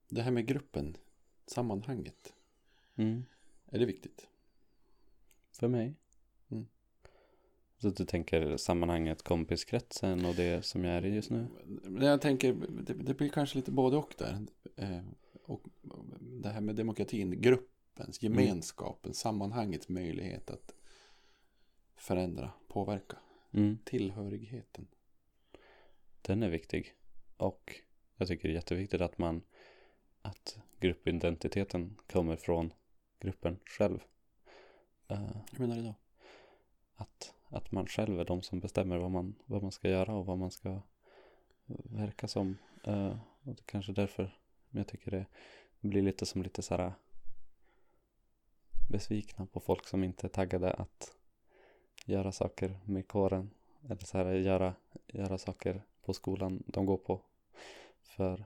[0.10, 0.98] Det här med gruppen,
[1.46, 2.34] sammanhanget,
[2.96, 3.26] mm,
[3.66, 4.28] är det viktigt?
[5.60, 5.96] för mig.
[6.50, 6.68] Mm.
[7.78, 11.48] Så du tänker sammanhanget kompiskretsen och det som jag är i just nu?
[12.00, 14.38] Jag tänker, det, det blir kanske lite både och där.
[14.76, 15.00] Eh,
[15.44, 15.64] och
[16.20, 17.42] det här med demokratin,
[17.96, 20.76] gruppens, gemenskapen, sammanhangets möjlighet att
[21.96, 23.18] förändra, påverka.
[23.52, 23.78] Mm.
[23.86, 24.88] Tillhörigheten.
[26.22, 26.96] Den är viktig.
[27.38, 27.82] Och
[28.18, 29.42] jag tycker det är jätteviktigt att man
[30.22, 32.74] att gruppidentiteten kommer från
[33.20, 34.00] gruppen själv.
[35.08, 35.96] Eh, Hur menar du då?
[36.96, 40.26] att, att man själv är de som bestämmer vad man, vad man ska göra och
[40.26, 40.82] vad man ska
[41.84, 42.58] verka som.
[42.84, 44.38] Eh, och det kanske därför
[44.72, 45.26] jag tycker det
[45.80, 46.94] blir lite som lite så här
[48.90, 51.16] besvikna på folk som inte är taggade att
[52.06, 53.50] göra saker med kåren.
[53.90, 54.76] Eller så här göra,
[55.08, 57.22] göra saker på skolan de går på.
[58.02, 58.46] För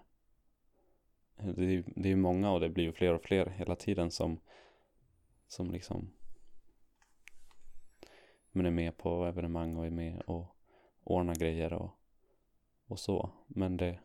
[1.36, 4.12] det är ju det är många och det blir ju fler och fler hela tiden
[4.12, 4.40] som,
[5.48, 6.10] som liksom
[8.58, 10.46] men är med på evenemang och är med och
[11.04, 11.90] ordnar grejer och,
[12.88, 13.30] och så.
[13.48, 14.00] Men det,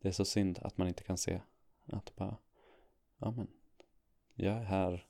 [0.00, 1.40] det är så synd att man inte kan se
[1.86, 2.36] att bara,
[3.18, 3.48] ja men,
[4.34, 5.06] jag är här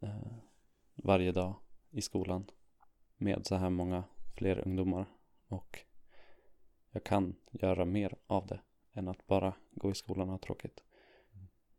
[0.00, 0.36] eh,
[0.94, 1.54] varje dag
[1.90, 2.50] i skolan
[3.16, 5.06] med så här många fler ungdomar
[5.48, 5.84] och
[6.90, 8.60] jag kan göra mer av det
[8.92, 10.84] än att bara gå i skolan och ha tråkigt.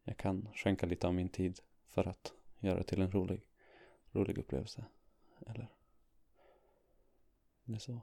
[0.04, 3.42] Jag kan skänka lite av min tid för att göra det till en rolig,
[4.12, 4.86] rolig upplevelse.
[5.48, 5.68] Eller?
[7.64, 8.02] Det är så.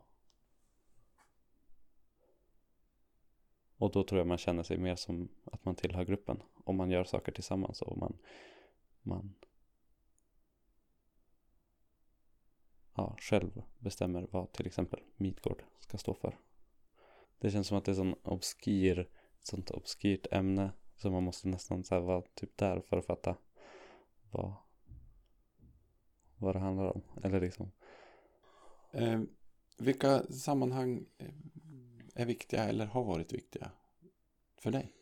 [3.78, 6.42] Och då tror jag man känner sig mer som att man tillhör gruppen.
[6.64, 8.18] Om man gör saker tillsammans och man,
[9.02, 9.34] man
[12.94, 16.38] ja, själv bestämmer vad till exempel Midgård ska stå för.
[17.38, 21.48] Det känns som att det är sån obskyr, ett sånt obskyrt ämne så man måste
[21.48, 23.36] nästan så här vara typ där för att fatta
[24.30, 24.52] vad,
[26.36, 27.02] vad det handlar om.
[27.22, 27.72] Eller liksom,
[28.96, 29.20] Eh,
[29.78, 31.26] vilka sammanhang eh,
[32.16, 33.70] är viktiga eller har varit viktiga
[34.56, 34.92] för dig?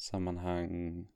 [0.00, 1.06] sammanhang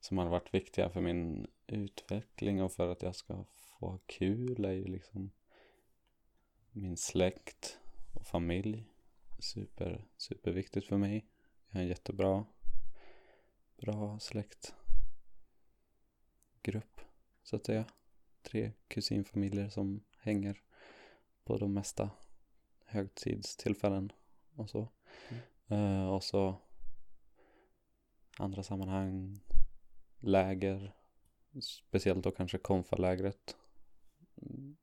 [0.00, 4.64] som har varit viktiga för min utveckling och för att jag ska få ha kul
[4.64, 5.30] är ju liksom
[6.70, 7.78] min släkt
[8.14, 8.84] och familj.
[9.38, 11.26] Super, superviktigt för mig.
[11.68, 12.44] Jag har en jättebra
[13.76, 14.80] bra släktgrupp
[17.42, 17.84] så att säga.
[18.42, 20.62] Tre kusinfamiljer som hänger
[21.44, 22.10] på de mesta
[22.86, 24.12] högtidstillfällen
[24.54, 24.88] och så.
[25.68, 26.60] Eh, och så
[28.38, 29.40] andra sammanhang,
[30.18, 30.94] läger,
[31.62, 33.56] speciellt då kanske konfalägret.
[34.42, 34.76] Mm,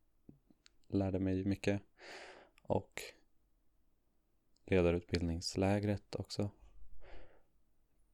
[0.87, 1.81] Lärde mig mycket.
[2.61, 3.01] Och
[4.65, 6.49] ledarutbildningslägret också.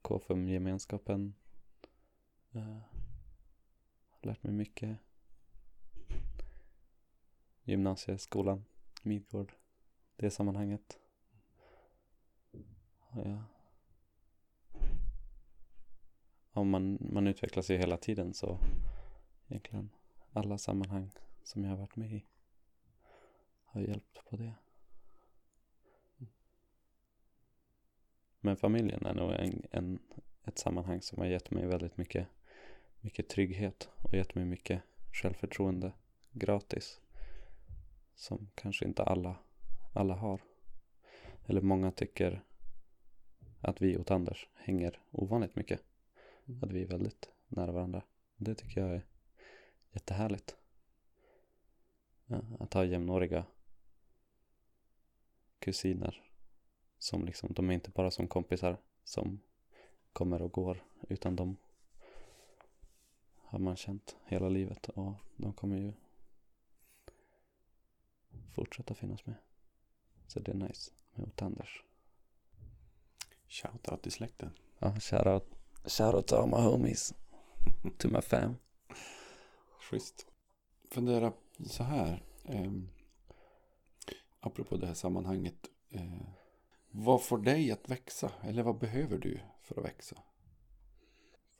[0.02, 1.34] KFUM-gemenskapen.
[2.54, 2.78] Uh,
[4.22, 4.98] lärt mig mycket.
[7.64, 8.64] Gymnasieskolan,
[9.02, 9.59] Midgård.
[10.20, 10.98] Det sammanhanget.
[13.12, 13.44] Ja.
[16.52, 18.58] om man, man utvecklas ju hela tiden så
[19.48, 19.90] egentligen
[20.32, 21.10] alla sammanhang
[21.42, 22.24] som jag har varit med i
[23.64, 24.54] har hjälpt på det.
[28.40, 29.98] Men familjen är nog en, en,
[30.44, 32.28] ett sammanhang som har gett mig väldigt mycket,
[33.00, 35.92] mycket trygghet och gett mig mycket självförtroende
[36.32, 37.00] gratis.
[38.14, 39.36] Som kanske inte alla,
[39.92, 40.40] alla har.
[41.46, 42.44] Eller många tycker
[43.60, 45.80] att vi och Anders hänger ovanligt mycket.
[46.62, 48.02] Att vi är väldigt nära varandra.
[48.36, 49.06] Det tycker jag är
[49.92, 50.56] jättehärligt.
[52.26, 53.46] Ja, Att ha jämnåriga
[55.58, 56.22] kusiner.
[56.98, 59.40] Som liksom, de är inte bara som kompisar som
[60.12, 60.84] kommer och går.
[61.08, 61.56] Utan de
[63.36, 64.88] har man känt hela livet.
[64.88, 65.92] Och de kommer ju
[68.54, 69.34] fortsätta finnas med.
[70.30, 71.82] Så det är nice med Otanders.
[73.48, 74.50] Shoutout till släkten.
[74.78, 75.46] Ja, shoutout,
[75.84, 77.14] shoutout to all my homies.
[77.98, 78.56] To my fam.
[79.80, 80.26] Schysst.
[80.90, 81.32] Fundera
[81.66, 82.22] så här.
[82.44, 82.72] Eh,
[84.40, 85.70] apropå det här sammanhanget.
[85.88, 86.28] Eh,
[86.90, 88.32] vad får dig att växa?
[88.42, 90.16] Eller vad behöver du för att växa?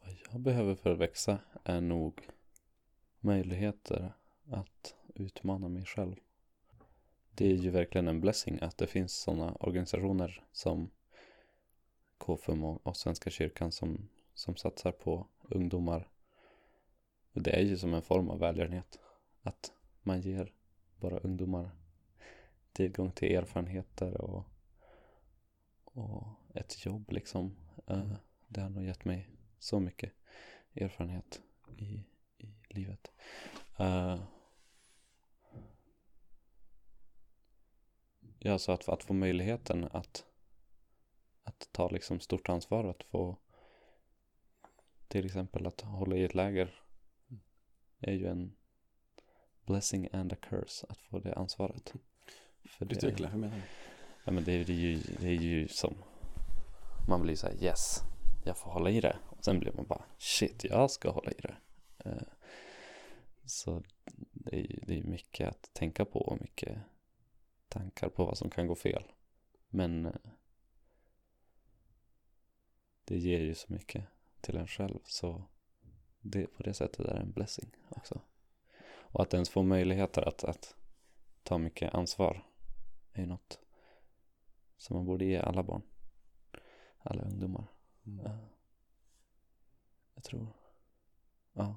[0.05, 2.29] Vad jag behöver för att växa är nog
[3.21, 4.13] möjligheter
[4.51, 6.17] att utmana mig själv.
[7.35, 10.91] Det är ju verkligen en blessing att det finns sådana organisationer som
[12.19, 16.09] KFUM och, och Svenska kyrkan som, som satsar på ungdomar.
[17.33, 18.99] Och det är ju som en form av välgörenhet.
[19.43, 20.53] Att man ger
[20.97, 21.71] bara ungdomar
[22.73, 24.45] tillgång till erfarenheter och,
[25.85, 27.57] och ett jobb liksom.
[27.87, 28.13] Eh,
[28.49, 30.13] det har nog gett mig så mycket
[30.75, 31.41] erfarenhet
[31.77, 32.05] i,
[32.39, 33.11] i livet.
[33.81, 34.23] Uh,
[38.43, 40.25] ja, så att, att få möjligheten att,
[41.45, 43.37] att ta liksom stort ansvar, att få
[45.09, 46.75] till exempel att hålla i ett läger
[48.01, 48.57] är ju en
[49.67, 51.93] blessing and a curse att få det ansvaret.
[52.65, 53.63] För det, Utveckla, hur menar du?
[54.25, 55.95] Ja men det, är- det, är ju, det är ju som
[57.09, 58.01] Man blir så här yes
[58.45, 61.41] Jag får hålla i det och sen blir man bara shit jag ska hålla i
[61.43, 61.57] det
[62.05, 62.23] Eh,
[63.45, 63.83] Så
[64.33, 66.79] det är ju det är mycket att tänka på och mycket
[67.71, 69.13] tankar på vad som kan gå fel
[69.69, 70.13] Men eh,
[73.05, 74.05] Det ger ju så mycket
[74.41, 75.45] till en själv så
[76.21, 78.21] det, på det sättet är det en blessing också
[78.83, 80.77] Och att ens få möjligheter att, att
[81.43, 82.47] ta mycket ansvar
[83.13, 83.61] är ju något
[84.77, 85.83] som man borde ge alla barn.
[86.99, 87.67] Alla ungdomar.
[88.07, 88.25] Mm.
[88.25, 88.39] Ja.
[90.15, 90.47] Jag tror.
[91.53, 91.77] Ja.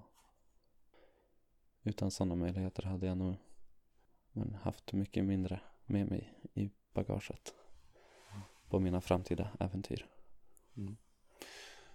[1.84, 3.36] Utan sådana möjligheter hade jag nog
[4.32, 7.54] men, haft mycket mindre med mig i bagaget.
[8.70, 10.08] På mina framtida äventyr.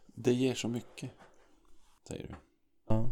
[0.06, 1.10] Det ger så mycket,
[2.08, 2.34] säger du.
[2.86, 3.10] Ja.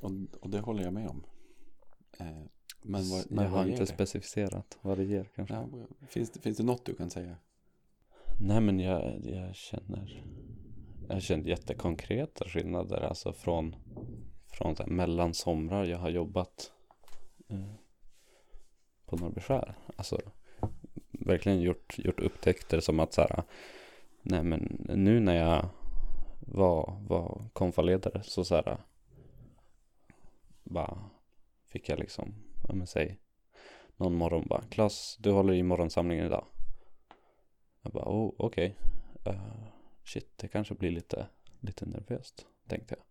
[0.00, 1.24] Och, och det håller jag med om.
[2.18, 2.42] Eh,
[2.82, 3.86] men vad, Men jag har inte det?
[3.86, 5.54] specificerat vad det ger kanske.
[5.54, 5.68] Ja,
[6.08, 7.36] finns, det, finns det något du kan säga?
[8.40, 10.24] Nej men jag, jag känner
[11.08, 13.76] Jag känner jättekonkreta skillnader Alltså från
[14.46, 16.72] Från så här, mellan somrar jag har jobbat
[17.48, 17.74] eh,
[19.10, 20.20] på Norrbyskär Alltså
[21.10, 23.42] Verkligen gjort, gjort upptäckter som att så här
[24.22, 25.68] Nej men nu när jag
[26.40, 28.78] Var, var konfaledare så så här
[30.62, 31.10] Bara
[31.66, 32.34] Fick jag liksom
[32.68, 33.18] Ja men säg
[33.96, 36.44] Någon morgon bara Klas du håller i morgonsamlingen idag
[37.82, 38.76] jag bara, oh, okej.
[39.24, 39.64] Eh,
[40.04, 41.26] shit, det kanske blir lite,
[41.60, 43.04] lite nervöst, tänkte jag.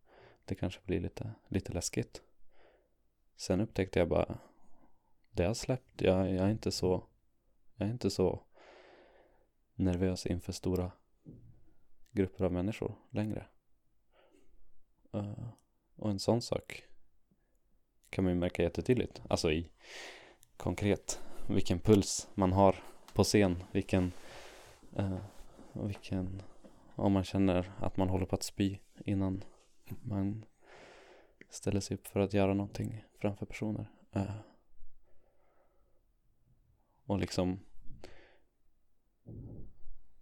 [0.45, 2.21] Det kanske blir lite, lite läskigt.
[3.35, 4.37] Sen upptäckte jag bara,
[5.39, 6.01] det har släppt.
[6.01, 7.03] Jag, jag är inte så,
[7.75, 8.43] jag är inte så
[9.75, 10.91] nervös inför stora
[12.11, 13.45] grupper av människor längre.
[15.13, 15.49] Eh,
[15.95, 16.83] och en sån sak
[18.09, 19.21] kan man ju märka jättetydligt.
[19.29, 19.69] Alltså i
[20.57, 24.11] konkret, vilken puls man har på scen, vilken
[24.99, 25.17] uh,
[25.73, 26.41] vilken,
[26.95, 29.43] om man känner att man håller på att spy innan
[30.01, 30.45] man
[31.49, 33.89] ställer sig upp för att göra någonting framför personer.
[34.15, 34.48] Uh,
[37.09, 37.59] och liksom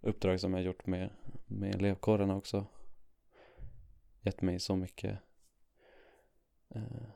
[0.00, 1.10] uppdrag som jag gjort med,
[1.46, 2.66] med elevkårerna också.
[4.20, 5.18] Gett mig så mycket
[6.68, 7.08] eh,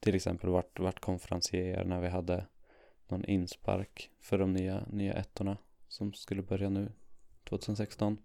[0.00, 2.46] till exempel vart, vart konferencier när vi hade
[3.08, 5.56] någon inspark för de nya, nya ettorna
[5.88, 6.92] som skulle börja nu
[7.44, 8.18] 2016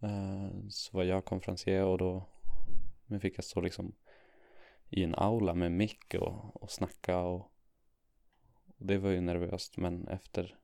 [0.00, 2.24] eh, så var jag konferencier och då
[3.06, 3.94] men fick jag stå liksom
[4.88, 7.55] i en aula med mick och, och snacka och,
[8.76, 10.58] det var ju nervöst men efter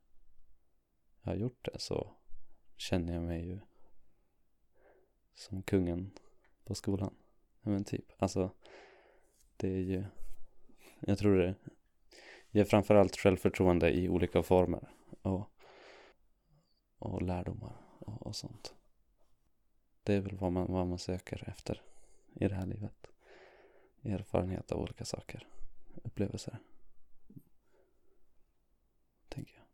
[1.23, 2.15] jag har gjort det så
[2.77, 3.61] känner jag mig ju
[5.35, 6.11] som kungen
[6.65, 7.15] på skolan.
[7.61, 8.51] Men typ, alltså
[9.57, 10.05] det är ju
[11.01, 11.55] jag tror det
[12.51, 14.89] ger framförallt självförtroende i olika former
[15.23, 15.49] och
[16.99, 18.75] och lärdomar och, och sånt.
[20.03, 21.83] Det är väl vad man, vad man söker efter
[22.35, 23.07] i det här livet.
[24.03, 25.49] Erfarenhet av olika saker,
[26.05, 26.59] upplevelser.
[29.29, 29.65] Tänker jag.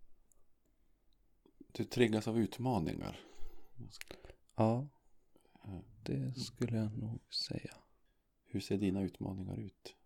[1.79, 3.21] Du triggas av utmaningar.
[4.57, 4.87] Ja,
[5.69, 7.75] Eh, det skulle jag nog säga.
[8.45, 9.97] Hur ser dina utmaningar ut?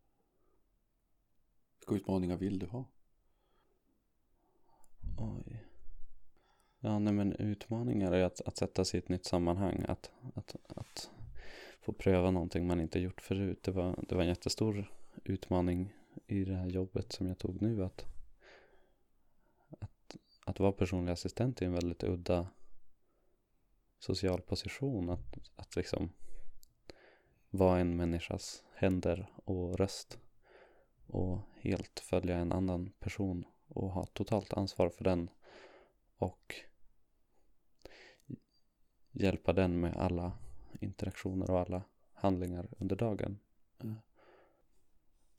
[1.78, 2.84] Vilka utmaningar vill du ha?
[5.18, 5.64] Oj.
[6.80, 9.84] Ja, nej men utmaningar är att, att sätta sig i ett nytt sammanhang.
[9.88, 11.10] Att, att, att
[11.80, 13.62] få pröva någonting man inte gjort förut.
[13.62, 14.92] Det var, det var en jättestor
[15.24, 15.92] utmaning
[16.26, 17.84] i det här jobbet som jag tog nu.
[17.84, 18.06] Att,
[20.44, 22.46] att, vara personlig assistent är en väldigt udda
[23.98, 25.10] social position.
[25.10, 26.12] Att, att liksom
[27.50, 30.18] vara en människas händer och röst.
[31.06, 35.30] Och helt följa en annan person och ha totalt ansvar för den
[36.16, 36.54] och
[39.12, 40.32] hjälpa den med alla
[40.80, 41.82] interaktioner och alla
[42.12, 43.38] handlingar under dagen.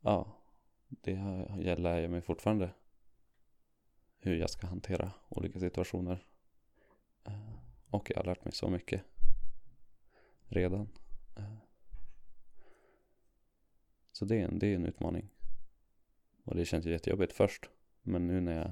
[0.02, 0.28] Ja,
[0.90, 1.12] det
[1.60, 2.70] gäller lär jag mig fortfarande.
[4.26, 6.26] Hur jag ska hantera olika situationer.
[7.26, 7.54] Eh,
[7.90, 9.04] och jag har lärt mig så mycket.
[10.46, 10.90] Redan.
[11.38, 11.56] Eh,
[14.12, 15.30] så det är en, det är en utmaning.
[16.44, 17.70] Och det känns ju jättejobbigt först.
[18.02, 18.72] Men nu när jag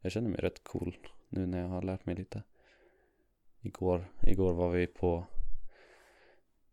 [0.00, 0.96] Jag känner mig rätt cool
[1.28, 2.42] nu när jag har lärt mig lite.
[3.60, 5.26] Igår, igår var vi på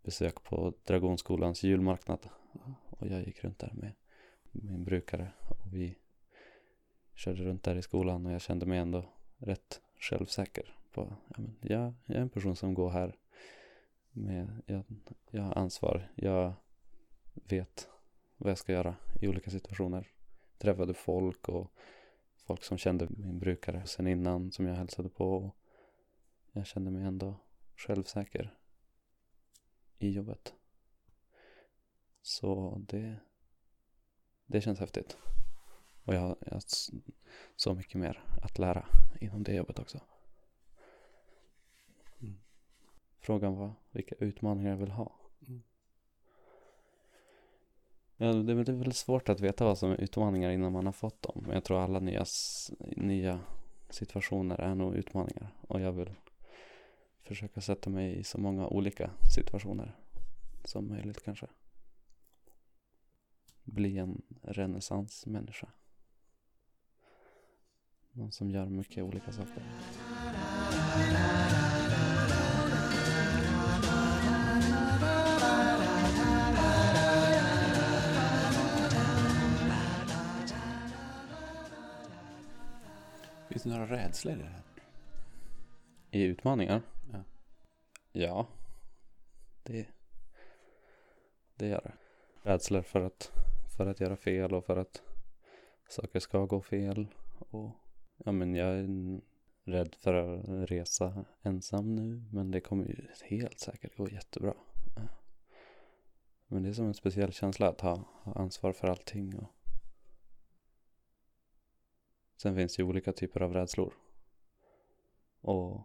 [0.03, 2.29] besök på Dragonskolans julmarknad.
[2.89, 3.93] Och jag gick runt där med
[4.51, 5.31] min brukare.
[5.39, 5.97] Och vi
[7.19, 9.05] körde runt där i skolan och jag kände mig ändå
[9.37, 10.75] rätt självsäker.
[10.91, 13.15] På, ja, men jag, jag är en person som går här
[14.11, 14.83] med, jag,
[15.29, 16.11] jag har ansvar.
[16.15, 16.53] Jag
[17.33, 17.89] vet
[18.37, 20.07] vad jag ska göra i olika situationer.
[20.57, 21.71] Träffade folk och
[22.45, 25.35] folk som kände min brukare sen innan som jag hälsade på.
[25.35, 25.55] Och
[26.51, 27.35] jag kände mig ändå
[27.75, 28.57] självsäker
[29.97, 30.53] i jobbet.
[32.21, 33.15] Så det,
[34.45, 35.17] det känns häftigt.
[36.09, 36.63] Och jag, jag har
[37.55, 38.85] så mycket mer att lära
[39.21, 39.99] inom det jobbet också.
[42.21, 42.39] Mm.
[43.19, 45.19] Frågan var vilka utmaningar jag vill ha.
[45.47, 45.61] Mm.
[48.17, 51.21] Ja, det är väl- svårt att veta vad som är utmaningar innan man har fått
[51.21, 51.43] dem.
[51.45, 52.25] Men jag tror alla nya,
[52.79, 53.39] nya
[53.89, 55.55] situationer är nog utmaningar.
[55.67, 56.13] Och jag vill
[57.21, 59.95] försöka sätta mig i så många olika situationer
[60.63, 61.47] som möjligt kanske.
[63.63, 65.69] Bli en renässansmänniska.
[68.31, 69.63] Som gör mycket olika saker.
[83.49, 84.63] Finns det några rädslor i det här?
[86.11, 86.81] I utmaningar?
[87.11, 87.23] Ja.
[88.11, 88.47] Ja.
[89.63, 89.87] Det,
[91.55, 91.93] det gör det.
[92.49, 93.31] Rädslor för att,
[93.77, 95.01] för att göra fel och för att
[95.89, 97.07] saker ska gå fel.
[97.49, 97.71] Och
[98.25, 99.21] ja, men jag är
[99.63, 102.23] rädd för att resa ensam nu.
[102.31, 104.53] Men det kommer ju helt säkert gå jättebra.
[106.47, 109.35] Men det är som en speciell känsla att ha, ha ansvar för allting.
[109.39, 109.49] Och...
[112.35, 113.93] Sen finns det ju olika typer av rädslor.
[115.41, 115.81] Och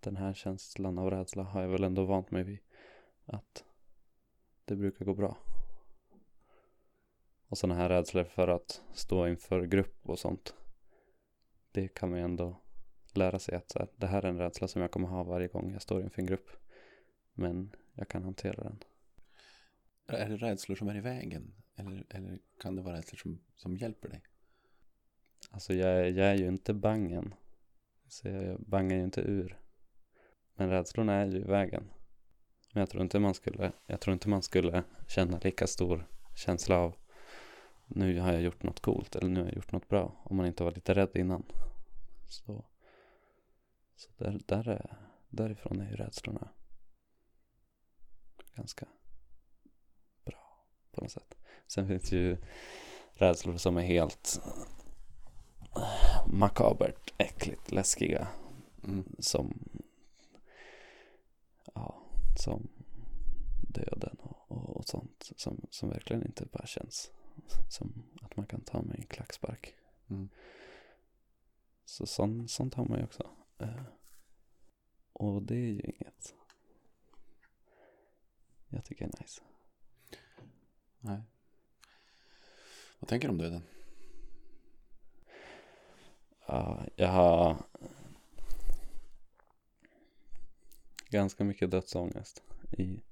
[0.00, 2.58] den här känslan av rädsla har jag väl ändå vant mig vid.
[3.24, 3.64] Att
[4.64, 5.36] det brukar gå bra.
[7.48, 10.54] Och sådana här rädslor för att stå inför grupp och sånt.
[11.76, 12.62] Det kan man ju ändå
[13.14, 15.48] lära sig att så här, det här är en rädsla som jag kommer ha varje
[15.48, 16.50] gång jag står inför en grupp.
[17.34, 18.82] Men jag kan hantera den.
[20.06, 21.54] Är det rädslor som är i vägen?
[21.76, 24.22] Eller, eller kan det vara rädslor som, som hjälper dig?
[25.50, 27.34] Alltså jag, är- jag är ju inte bangen.
[28.08, 29.60] Så jag bangar ju inte ur.
[30.54, 31.90] Men rädslorna är ju i vägen.
[32.72, 36.78] Men jag tror inte man skulle, jag tror inte man skulle känna lika stor känsla
[36.78, 36.94] av
[37.86, 40.12] nu har jag gjort något coolt eller nu har jag gjort något bra.
[40.22, 41.42] Om man inte var lite rädd innan.
[42.28, 42.64] Så,
[43.96, 44.96] så där, där är,
[45.28, 46.48] därifrån är ju rädslorna
[48.54, 48.86] ganska
[50.24, 51.34] bra på något sätt.
[51.66, 52.36] Sen finns det ju
[53.12, 54.40] rädslor som är helt
[56.26, 58.28] makabert, äckligt, läskiga.
[58.84, 59.04] Mm.
[59.18, 59.68] Som,
[61.74, 62.02] ja,
[62.36, 62.68] som
[63.68, 65.32] döden och, och, och sånt.
[65.36, 67.10] Som, som verkligen inte bara känns
[67.68, 69.74] som att man kan ta med en klackspark.
[70.08, 70.28] Mm.
[71.84, 73.30] Så sånt, sånt har man ju också.
[73.58, 73.82] Eh,
[75.12, 76.34] och det är ju inget
[78.68, 79.42] jag tycker är nice.
[81.00, 81.22] Nej.
[82.98, 83.62] Vad tänker du om döden?
[86.46, 87.56] Ja, jag har
[91.08, 93.02] ganska mycket dödsångest i,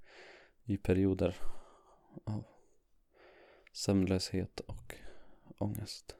[0.64, 1.36] i perioder
[2.24, 2.44] av
[3.74, 4.94] sömnlöshet och
[5.58, 6.16] ångest.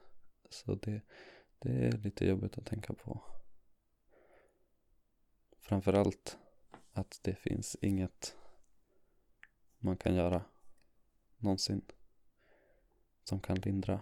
[0.49, 1.01] Så det,
[1.59, 3.21] det är lite jobbigt att tänka på.
[5.59, 6.37] Framförallt
[6.91, 8.35] att det finns inget
[9.77, 10.45] man kan göra
[11.37, 11.81] någonsin
[13.23, 14.01] som kan lindra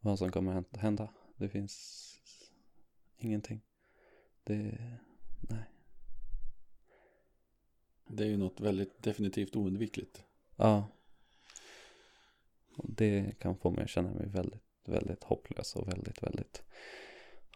[0.00, 1.14] vad som kommer att hända.
[1.36, 2.06] Det finns
[3.16, 3.60] ingenting.
[4.44, 4.78] Det,
[5.40, 5.64] nej.
[8.06, 10.24] Det är ju något väldigt definitivt oundvikligt.
[10.56, 10.88] Ja.
[12.76, 16.62] Och det kan få mig att känna mig väldigt, väldigt hopplös och väldigt, väldigt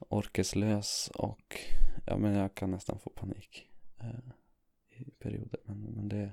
[0.08, 1.58] orkeslös och
[2.06, 3.68] ja, men jag kan nästan få panik
[4.00, 4.32] eh,
[5.00, 5.60] i perioder.
[5.64, 6.32] Men, men det,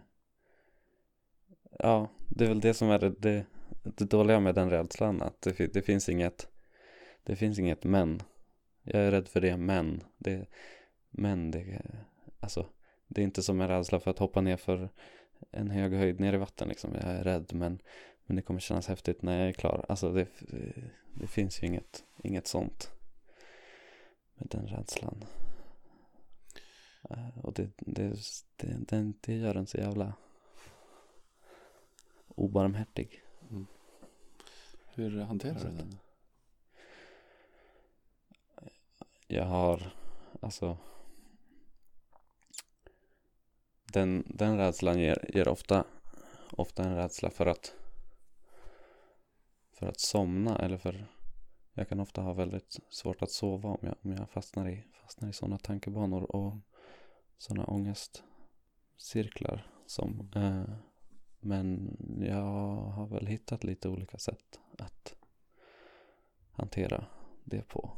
[1.79, 3.45] ja, det är väl det som är det, det,
[3.83, 6.47] det dåliga med den rädslan, att det, det finns inget,
[7.23, 8.21] det finns inget men.
[8.83, 10.45] Jag är rädd för det, men det,
[11.09, 11.81] men det,
[12.39, 12.69] alltså,
[13.07, 14.89] det är inte som en rädsla för att hoppa ner för
[15.51, 16.93] en hög höjd ner i vatten liksom.
[16.93, 17.79] Jag är rädd men,
[18.31, 19.85] men det kommer kännas häftigt när jag är klar.
[19.89, 20.27] Alltså det,
[21.13, 22.91] det finns ju inget, inget sånt
[24.35, 25.25] med den rädslan.
[27.09, 28.13] Eh, och det, det,
[28.57, 30.13] det, det, gör en så jävla
[32.27, 33.23] obarmhärtig.
[34.85, 35.97] Hur hanterar du den?
[39.27, 39.93] Jag har,
[40.41, 40.77] alltså
[43.93, 45.85] den, den rädslan ger, ger ofta,
[46.51, 47.75] ofta en rädsla för att
[49.81, 51.07] för att somna eller för
[51.73, 55.29] jag kan ofta ha väldigt svårt att sova om jag, om jag fastnar i, fastnar
[55.29, 56.57] i sådana tankebanor och
[57.37, 60.73] sådana ångestcirklar som eh,
[61.39, 65.15] men jag har väl hittat lite olika sätt att
[66.51, 67.05] hantera
[67.43, 67.97] det på.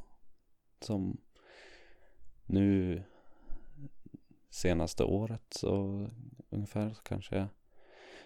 [0.81, 1.21] Som
[2.45, 3.03] nu
[4.49, 6.07] senaste året så
[6.49, 7.47] ungefär så kanske jag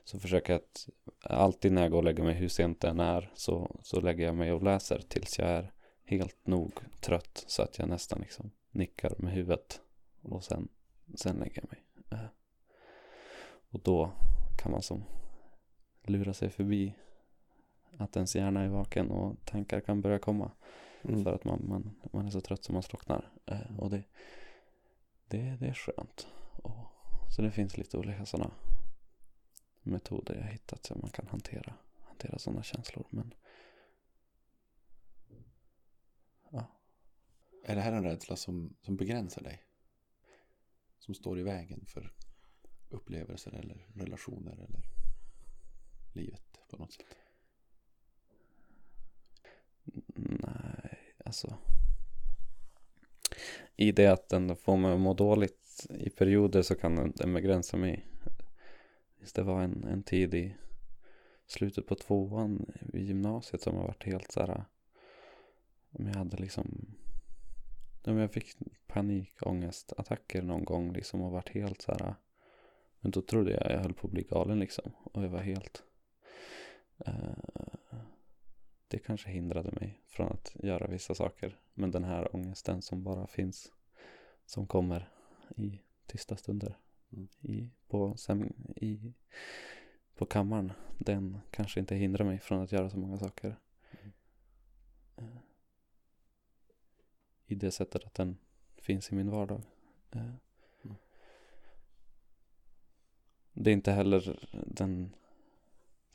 [0.03, 0.89] så försöker jag att
[1.21, 4.35] alltid när jag går och lägger mig hur sent den är så, så lägger jag
[4.35, 5.71] mig och läser tills jag är
[6.05, 9.81] helt nog trött så att jag nästan liksom nickar med huvudet
[10.21, 10.67] och sen,
[11.15, 11.83] sen lägger jag mig.
[12.11, 12.27] Eh,
[13.69, 14.11] Och då
[14.57, 15.03] kan man som
[16.03, 16.93] lura sig förbi
[17.97, 20.51] att ens hjärna är vaken och tankar kan börja komma.
[21.01, 21.23] Mm.
[21.23, 23.31] För att man, man, man är så trött som man slocknar.
[23.45, 24.03] Eh, och det,
[25.27, 26.27] det, det är skönt.
[26.63, 26.85] Och,
[27.35, 28.51] så det finns lite olika sådana
[29.87, 31.73] metoder jag hittat så man kan hantera,
[32.07, 33.07] hantera sådana känslor.
[33.09, 33.33] Men
[37.69, 39.63] Är det här en rädsla som, som begränsar dig?
[40.99, 42.13] Som står i vägen för
[42.89, 44.83] upplevelser eller relationer eller
[46.13, 47.05] livet på något sätt?
[50.15, 51.57] nej, alltså.
[53.75, 57.77] I det att den får mig att må dåligt i perioder så kan den begränsa
[57.77, 58.05] mig.
[59.27, 60.55] Just det var en, en tid i
[61.45, 64.65] slutet på tvåan i gymnasiet som har varit helt så här.
[65.91, 66.95] Om jag hade liksom.
[68.03, 68.55] Om jag fick
[68.87, 72.15] panikångestattacker någon gång liksom och varit helt så här.
[72.99, 74.91] Men då trodde jag jag höll på att bli galen liksom.
[75.03, 75.83] Och jag var helt.
[77.05, 77.99] eh,
[78.87, 81.59] det kanske hindrade mig från att göra vissa saker.
[81.73, 83.71] Men den här ångesten som bara finns.
[84.45, 85.09] Som kommer
[85.55, 86.77] i tysta stunder.
[87.41, 89.13] I, på, sem, i,
[90.15, 90.71] på kammaren.
[90.97, 93.55] Den kanske inte hindrar mig från att göra så många saker.
[95.15, 95.37] Mm.
[97.45, 98.37] I det sättet att den
[98.77, 99.61] finns i min vardag.
[100.11, 100.33] Eh,
[100.83, 100.97] Mm.
[103.53, 105.15] Det är inte heller den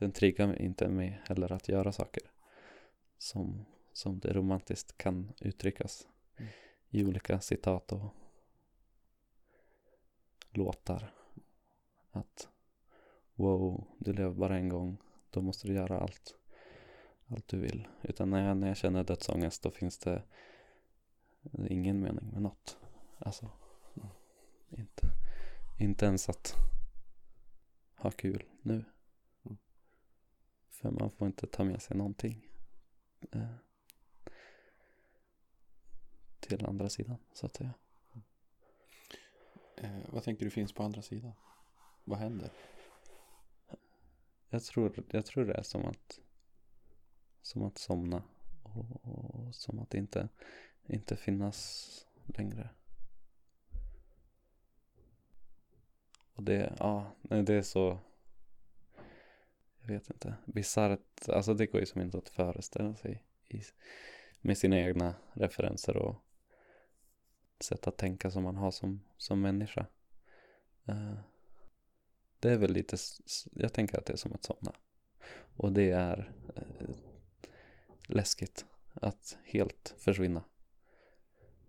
[0.03, 2.23] den triggar inte mig heller att göra saker
[3.19, 6.51] som, som det romantiskt kan uttryckas Mm.
[6.91, 8.15] i olika citat och
[10.53, 11.15] låtar.
[12.11, 12.49] Att
[13.35, 14.97] wow, du lever bara en gång,
[15.31, 16.35] då måste du göra allt,
[17.27, 17.89] allt du vill.
[18.03, 20.23] Utan när jag, när jag känner dödsångest då finns det
[21.69, 22.79] ingen mening med något.
[23.19, 23.51] Alltså,
[24.69, 25.07] inte,
[25.79, 26.55] inte ens att
[27.97, 28.85] ha kul nu.
[29.45, 29.59] Mm.
[30.69, 32.47] För man får inte ta med sig någonting.
[33.33, 33.55] Eh,
[36.41, 37.75] till andra sidan, så att säga.
[39.83, 41.33] Eh, vad tänker du finns på andra sidan?
[42.05, 42.53] Vad händer?
[44.49, 46.21] Jag tror, jag tror det är som att
[47.43, 48.23] som att somna
[48.63, 50.29] och, och som att inte,
[50.87, 51.89] inte finnas
[52.25, 52.71] längre.
[56.35, 57.99] Och det, ja, nej, det är så
[59.81, 63.63] jag vet inte, bisarrt, alltså det går ju som inte att föreställa sig i,
[64.41, 66.17] med sina egna referenser och
[67.63, 69.87] sätt att tänka som man har som, som människa.
[70.87, 71.15] Eh,
[72.41, 72.97] det är väl lite,
[73.53, 74.73] jag tänker att det är som att somna.
[75.57, 76.97] Och det är eh,
[78.09, 80.45] läskigt att helt försvinna.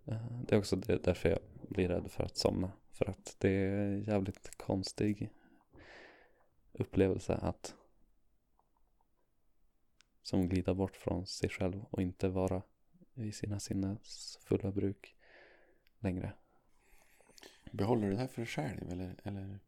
[0.05, 1.39] Eh, det är också det, därför jag
[1.69, 2.71] blir rädd för att somna.
[2.91, 5.29] För att det är en jävligt konstig
[6.71, 7.75] upplevelse att
[10.21, 12.61] som glida bort från sig själv och inte vara
[13.13, 15.15] i sina sinnes fulla bruk
[16.03, 16.33] längre.
[17.71, 19.59] Behåller du det här för dig själv eller, eller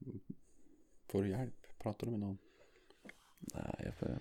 [1.06, 1.68] får du hjälp?
[1.78, 2.38] Pratar du med någon?
[3.40, 4.20] Nej, jag får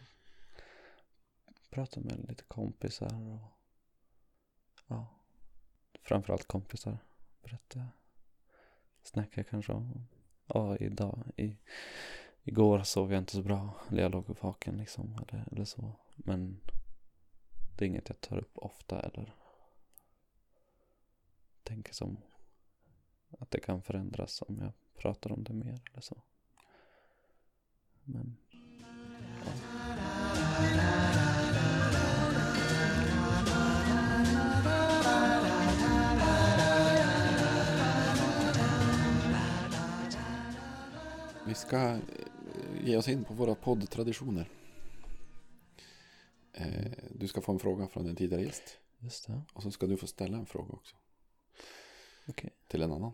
[1.70, 3.38] prata med lite kompisar och
[4.86, 5.06] ja,
[6.02, 6.98] framförallt kompisar.
[7.42, 7.88] Berätta,
[9.02, 10.06] snacka kanske om,
[10.46, 11.56] ja idag, i,
[12.42, 15.92] igår sov jag inte så bra, eller jag låg vaken liksom, eller, eller så.
[16.16, 16.60] Men
[17.76, 19.34] det är inget jag tar upp ofta eller
[21.64, 22.16] tänker som
[23.38, 26.22] att det kan förändras om jag pratar om det mer eller så.
[28.04, 28.36] Men
[41.46, 42.00] Vi ska eh,
[42.84, 44.48] ge oss in på våra poddtraditioner.
[46.52, 48.78] Eh, Du ska få en fråga från en tidigare gäst.
[48.98, 49.42] just det.
[49.52, 50.96] Och så ska du få ställa en fråga också.
[52.26, 52.50] Okej.
[52.68, 53.12] Till en annan.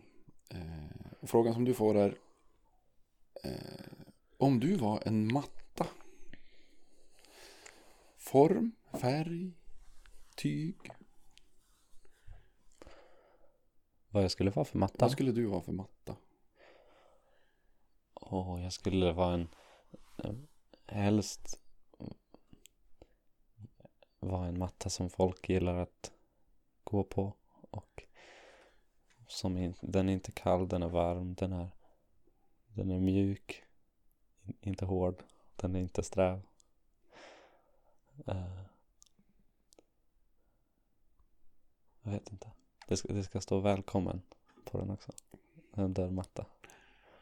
[0.49, 2.17] Eh, frågan som du får är.
[3.43, 3.51] Eh,
[4.37, 5.87] om du var en matta.
[8.17, 9.51] Form, färg,
[10.35, 10.75] tyg.
[14.09, 15.05] Vad jag skulle vara för matta?
[15.05, 16.15] Vad skulle du vara för matta?
[18.13, 19.47] Åh, jag skulle vara en...
[20.87, 21.61] Helst
[24.21, 26.11] vara en matta som folk gillar att
[26.83, 27.33] gå på.
[27.71, 28.03] Och
[29.31, 31.67] som in, den är inte kall, den är varm, den är,
[32.67, 33.63] den är mjuk.
[34.43, 35.23] in- Inte hård,
[35.55, 36.41] den är inte sträv.
[38.27, 38.61] Eh,
[42.01, 42.51] jag vet inte.
[42.87, 44.21] Det ska, det ska stå välkommen
[44.65, 45.11] på den också.
[45.73, 46.45] En dörrmatta.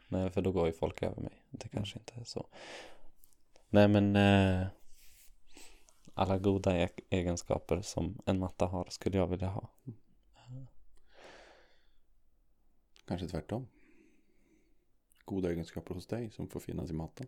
[0.08, 1.42] Nej, för då går ju folk över mig.
[1.50, 2.46] Det kanske inte är så.
[3.68, 4.66] Nej, men eh,
[6.14, 9.68] alla goda e- egenskaper som en matta har skulle jag vilja ha.
[13.10, 13.66] Kanske tvärtom.
[15.24, 17.26] Goda egenskaper hos dig som får finnas i mattan.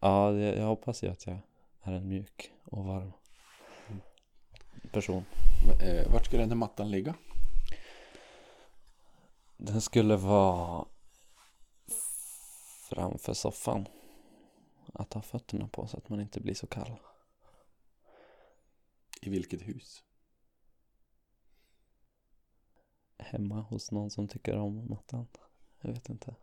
[0.00, 1.38] Ja, jag, jag hoppas ju att jag
[1.82, 3.12] är en mjuk och varm
[4.92, 5.24] person.
[5.82, 7.14] Eh, vart skulle den här mattan ligga?
[9.56, 10.84] Den skulle vara
[12.88, 13.88] framför soffan.
[14.92, 16.92] Att ha fötterna på så att man inte blir så kall.
[19.22, 20.04] I vilket hus?
[23.22, 25.26] Hemma hos någon som tycker om mattan.
[25.80, 26.34] Jag vet inte.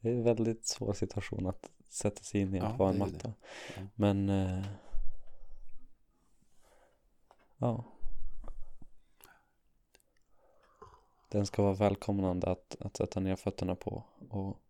[0.00, 2.98] Det är en väldigt svår situation att sätta sig in i att Ja, vara en
[2.98, 3.32] matta.
[3.76, 3.82] Ja.
[3.94, 4.66] Men eh,
[7.56, 7.84] ja.
[11.28, 14.60] Den ska vara välkomnande att, att sätta ner fötterna på och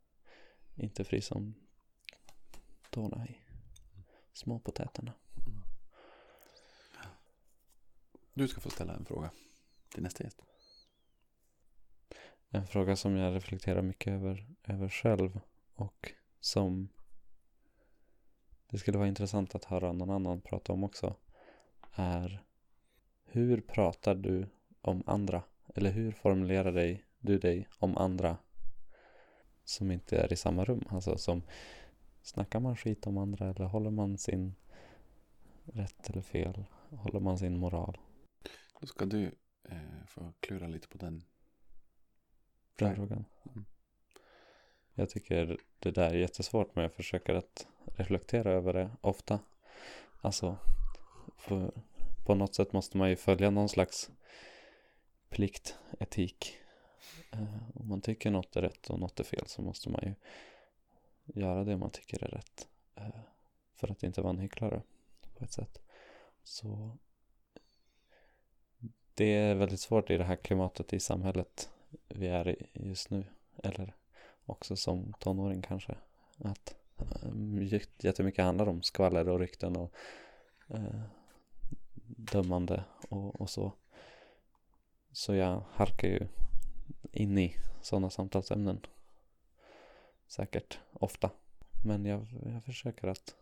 [0.75, 1.55] inte frysa om
[2.91, 3.37] tårna i
[4.33, 5.13] småpotäterna.
[8.35, 9.31] Du ska få ställa en fråga
[9.89, 10.43] till nästa gäst.
[12.53, 15.41] En fråga som jag reflekterar mycket över, över själv
[15.75, 16.89] och som
[18.71, 21.17] det skulle vara intressant att höra någon annan prata om också
[21.93, 22.45] är
[23.25, 24.47] hur pratar du
[24.81, 25.43] om andra?
[25.75, 28.37] Eller hur formulerar dig, du dig om andra
[29.65, 30.85] som inte är i samma rum?
[30.89, 31.43] Alltså som
[32.23, 34.55] snackar man skit om andra eller håller man sin
[35.65, 36.65] rätt eller fel?
[36.91, 37.99] Håller man sin moral?
[38.81, 39.25] Då ska du
[39.69, 41.25] eh, få klura lite på den.
[42.81, 42.97] Den Nej.
[42.97, 43.25] frågan.
[43.47, 43.65] Mm.
[44.95, 49.41] Jag tycker det där är jättesvårt men jag försöker att reflektera över det ofta.
[50.21, 50.57] Alltså,
[51.37, 51.73] för
[52.27, 54.11] på något sätt måste man ju följa någon slags
[55.29, 56.57] plikt, etik.
[57.33, 60.15] Eh, om man tycker något är rätt och något är fel så måste man ju
[61.41, 62.69] göra det man tycker är rätt.
[62.95, 63.21] Eh,
[63.75, 64.83] för att inte vara en hycklare
[65.39, 65.83] på ett sätt.
[66.43, 66.99] Så
[69.15, 71.71] det är väldigt svårt i det här klimatet i samhället
[72.09, 73.25] vi är just nu.
[73.63, 73.95] Eller
[74.47, 75.95] också som tonåring kanske.
[76.39, 76.77] Att
[77.23, 77.69] ehm,
[77.99, 79.95] jättemycket handlar om skvaller och rykten och
[80.69, 81.03] eh,
[82.07, 83.73] dömande och, och så.
[85.13, 86.27] Så jag harkar ju
[87.13, 88.87] in i sådana samtalsämnen.
[90.27, 91.31] Säkert ofta.
[91.85, 93.37] Men jag, jag försöker att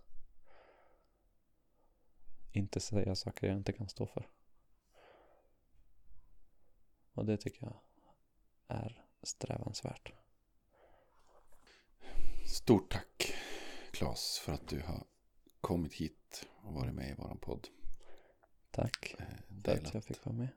[2.53, 4.28] inte säga saker jag inte kan stå för.
[7.12, 7.74] Och det tycker jag
[8.69, 10.12] är strävansvärt.
[12.47, 13.35] Stort tack
[13.91, 15.05] Claes för att du har
[15.61, 17.69] kommit hit och varit med i våran podd.
[18.71, 19.27] Tack Eh,
[19.64, 20.49] för att jag fick vara med.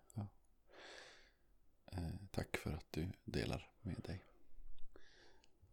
[1.91, 4.23] Eh, tack för att du delar med dig.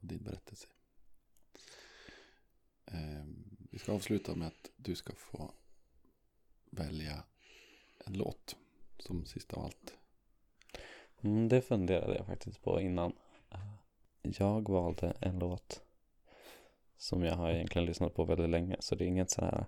[0.00, 0.68] Och din berättelse.
[2.84, 3.24] Eh,
[3.70, 5.54] vi ska avsluta med att du ska få
[6.70, 7.24] välja
[8.06, 8.56] en låt
[8.98, 9.98] som sista av allt.
[11.22, 13.12] Mm, det funderade jag faktiskt på innan.
[14.22, 15.82] Jag valde en låt
[16.96, 18.76] som jag har egentligen lyssnat på väldigt länge.
[18.80, 19.66] Så det är inget så här,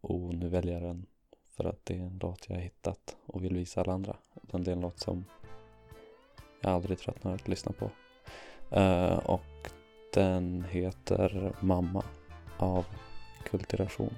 [0.00, 1.06] oh nu väljer jag den
[1.48, 4.16] för att det är en låt jag har hittat och vill visa alla andra.
[4.42, 5.24] Utan det är en låt som
[6.60, 7.90] jag aldrig tröttnar att lyssna på.
[8.76, 9.70] Uh, och
[10.14, 12.04] den heter Mamma
[12.58, 12.86] av
[13.44, 14.14] Kulturation.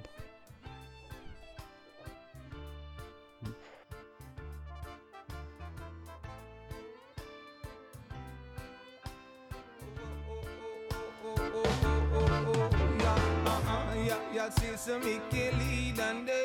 [14.85, 16.41] Så mycket lidande.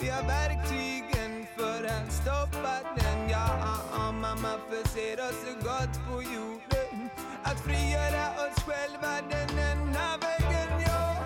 [0.00, 3.28] Vi har verktygen för att stoppa den.
[3.30, 7.10] Ja, ah, ah, mamma förser oss så gott på jorden.
[7.42, 11.16] Att frigöra oss själva den enda vägen, ja.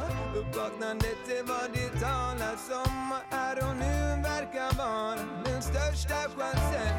[0.41, 3.12] Uppvaknandet är vad det talas om.
[3.12, 6.95] Och här och nu verkar vara den största chansen.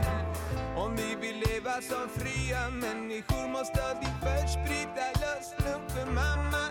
[0.77, 6.63] Om vi vill leva som fria människor måste vi först bryta loss lugn för mamma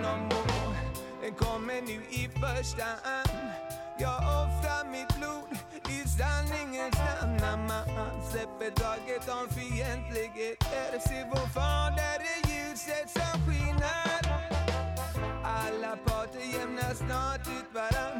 [0.00, 0.74] igång inom
[1.22, 3.52] Den kommer nu i första hand.
[3.98, 5.50] Jag offrar mitt blod
[5.88, 7.36] i sanningens namn.
[7.40, 10.98] När man släpper taget om fientligheter.
[11.08, 14.20] Se vår fader är ljuset som skiner.
[15.44, 18.19] Alla parter jämnar snart ut varann.